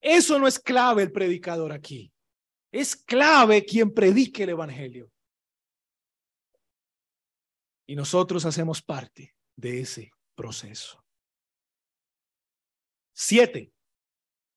[0.00, 2.10] Eso no es clave el predicador aquí.
[2.72, 5.10] Es clave quien predique el Evangelio.
[7.86, 11.04] Y nosotros hacemos parte de ese proceso.
[13.12, 13.73] Siete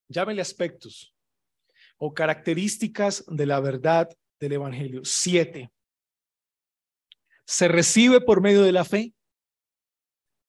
[0.08, 1.14] llámenle aspectos
[1.98, 5.02] o características de la verdad del Evangelio.
[5.04, 5.72] Siete.
[7.46, 9.14] Se recibe por medio de la fe,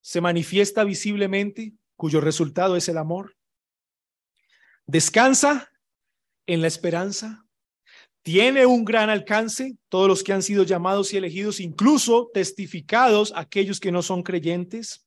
[0.00, 3.36] se manifiesta visiblemente, cuyo resultado es el amor.
[4.86, 5.70] Descansa
[6.46, 7.44] en la esperanza,
[8.22, 13.80] tiene un gran alcance, todos los que han sido llamados y elegidos, incluso testificados aquellos
[13.80, 15.06] que no son creyentes.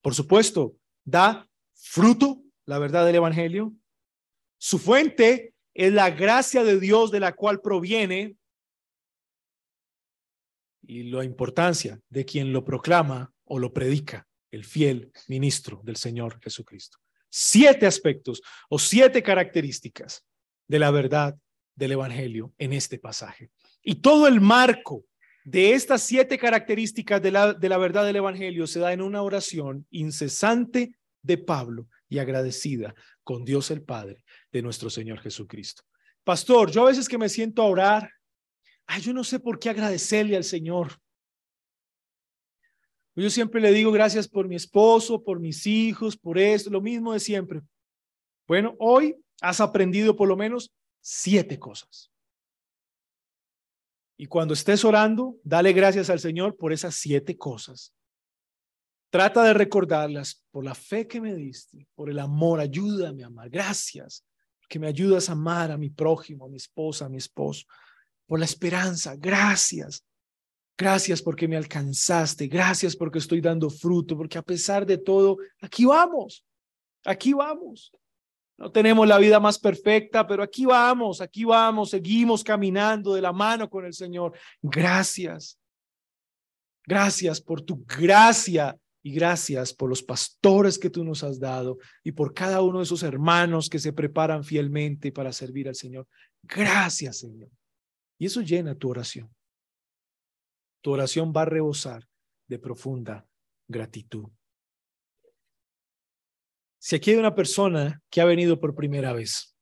[0.00, 3.72] Por supuesto, da fruto la verdad del Evangelio.
[4.58, 8.36] Su fuente es la gracia de Dios de la cual proviene
[10.82, 16.40] y la importancia de quien lo proclama o lo predica, el fiel ministro del Señor
[16.42, 16.98] Jesucristo.
[17.30, 20.24] Siete aspectos o siete características
[20.68, 21.36] de la verdad
[21.74, 23.50] del Evangelio en este pasaje.
[23.82, 25.04] Y todo el marco
[25.44, 29.22] de estas siete características de la, de la verdad del Evangelio se da en una
[29.22, 32.94] oración incesante de Pablo y agradecida
[33.24, 35.82] con Dios el Padre de nuestro Señor Jesucristo.
[36.24, 38.10] Pastor, yo a veces que me siento a orar,
[38.84, 41.00] ay, yo no sé por qué agradecerle al Señor.
[43.16, 47.14] Yo siempre le digo gracias por mi esposo, por mis hijos, por esto, lo mismo
[47.14, 47.62] de siempre.
[48.46, 52.12] Bueno, hoy has aprendido por lo menos siete cosas.
[54.18, 57.94] Y cuando estés orando, dale gracias al Señor por esas siete cosas.
[59.12, 62.60] Trata de recordarlas por la fe que me diste, por el amor.
[62.60, 63.50] Ayúdame a amar.
[63.50, 64.24] Gracias
[64.70, 67.66] que me ayudas a amar a mi prójimo, a mi esposa, a mi esposo.
[68.26, 69.14] Por la esperanza.
[69.16, 70.02] Gracias.
[70.78, 72.46] Gracias porque me alcanzaste.
[72.46, 74.16] Gracias porque estoy dando fruto.
[74.16, 76.42] Porque a pesar de todo, aquí vamos.
[77.04, 77.92] Aquí vamos.
[78.56, 83.32] No tenemos la vida más perfecta, pero aquí vamos, aquí vamos, seguimos caminando de la
[83.32, 84.32] mano con el Señor.
[84.62, 85.58] Gracias.
[86.86, 92.12] Gracias por tu gracia y gracias por los pastores que tú nos has dado y
[92.12, 96.06] por cada uno de esos hermanos que se preparan fielmente para servir al Señor.
[96.42, 97.50] Gracias, Señor.
[98.18, 99.34] Y eso llena tu oración.
[100.80, 102.08] Tu oración va a rebosar
[102.46, 103.26] de profunda
[103.66, 104.28] gratitud.
[106.78, 109.56] Si aquí hay una persona que ha venido por primera vez,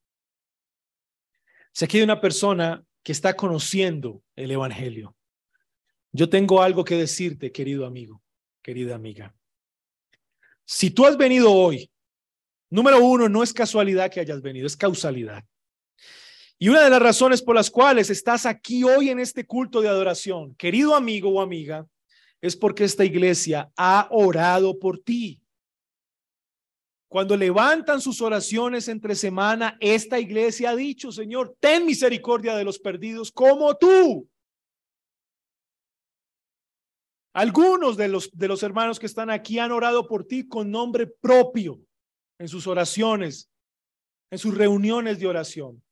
[1.72, 5.16] si aquí hay una persona que está conociendo el Evangelio,
[6.12, 8.22] yo tengo algo que decirte, querido amigo
[8.62, 9.34] querida amiga.
[10.64, 11.90] Si tú has venido hoy,
[12.70, 15.44] número uno, no es casualidad que hayas venido, es causalidad.
[16.58, 19.88] Y una de las razones por las cuales estás aquí hoy en este culto de
[19.88, 21.86] adoración, querido amigo o amiga,
[22.40, 25.40] es porque esta iglesia ha orado por ti.
[27.08, 32.78] Cuando levantan sus oraciones entre semana, esta iglesia ha dicho, Señor, ten misericordia de los
[32.78, 34.30] perdidos como tú.
[37.33, 41.07] Algunos de los, de los hermanos que están aquí han orado por ti con nombre
[41.07, 41.81] propio
[42.39, 43.51] en sus oraciones,
[44.31, 45.83] en sus reuniones de oración.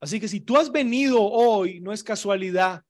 [0.00, 2.84] Así que si tú has venido hoy, no es casualidad,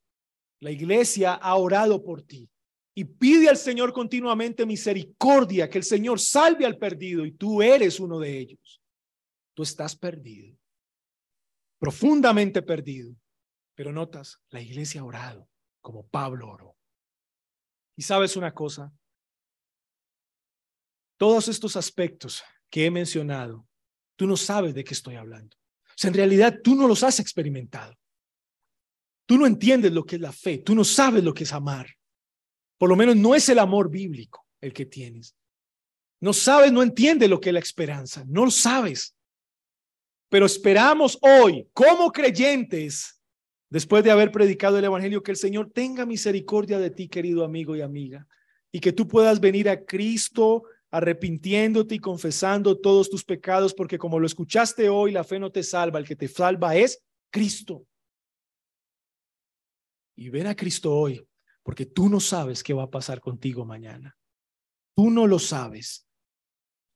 [0.61, 2.49] la iglesia ha orado por ti
[2.95, 8.01] y pide al Señor continuamente misericordia, que el Señor salve al perdido y tú eres
[8.01, 8.81] uno de ellos.
[9.55, 10.57] Tú estás perdido,
[11.79, 13.15] profundamente perdido.
[13.75, 15.49] Pero notas, la iglesia ha orado
[15.81, 16.77] como Pablo oró.
[17.97, 18.93] Y sabes una cosa,
[21.16, 23.66] todos estos aspectos que he mencionado,
[24.16, 25.57] tú no sabes de qué estoy hablando.
[26.03, 27.97] En realidad tú no los has experimentado.
[29.26, 31.86] Tú no entiendes lo que es la fe, tú no sabes lo que es amar.
[32.76, 35.36] Por lo menos no es el amor bíblico el que tienes.
[36.20, 39.14] No sabes, no entiendes lo que es la esperanza, no lo sabes.
[40.28, 43.22] Pero esperamos hoy, como creyentes,
[43.73, 47.75] después de haber predicado el Evangelio, que el Señor tenga misericordia de ti, querido amigo
[47.75, 48.29] y amiga,
[48.70, 54.20] y que tú puedas venir a Cristo arrepintiéndote y confesando todos tus pecados, porque como
[54.20, 57.87] lo escuchaste hoy, la fe no te salva, el que te salva es Cristo.
[60.16, 61.27] Y ven a Cristo hoy,
[61.62, 64.14] porque tú no sabes qué va a pasar contigo mañana.
[64.95, 66.07] Tú no lo sabes.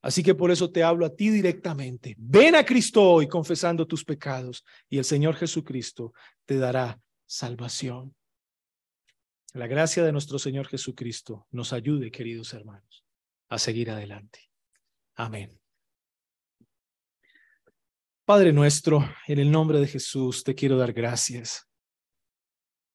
[0.07, 2.15] Así que por eso te hablo a ti directamente.
[2.17, 6.13] Ven a Cristo hoy confesando tus pecados y el Señor Jesucristo
[6.45, 8.15] te dará salvación.
[9.53, 13.05] La gracia de nuestro Señor Jesucristo nos ayude, queridos hermanos,
[13.49, 14.49] a seguir adelante.
[15.17, 15.59] Amén.
[18.25, 21.69] Padre nuestro, en el nombre de Jesús te quiero dar gracias.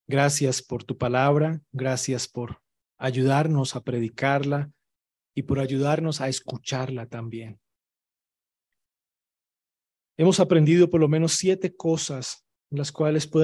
[0.08, 2.62] Gracias por tu palabra, gracias por
[2.98, 4.72] ayudarnos a predicarla
[5.36, 7.60] y por ayudarnos a escucharla también.
[10.18, 13.40] Hemos aprendido por lo menos siete cosas las cuales pueden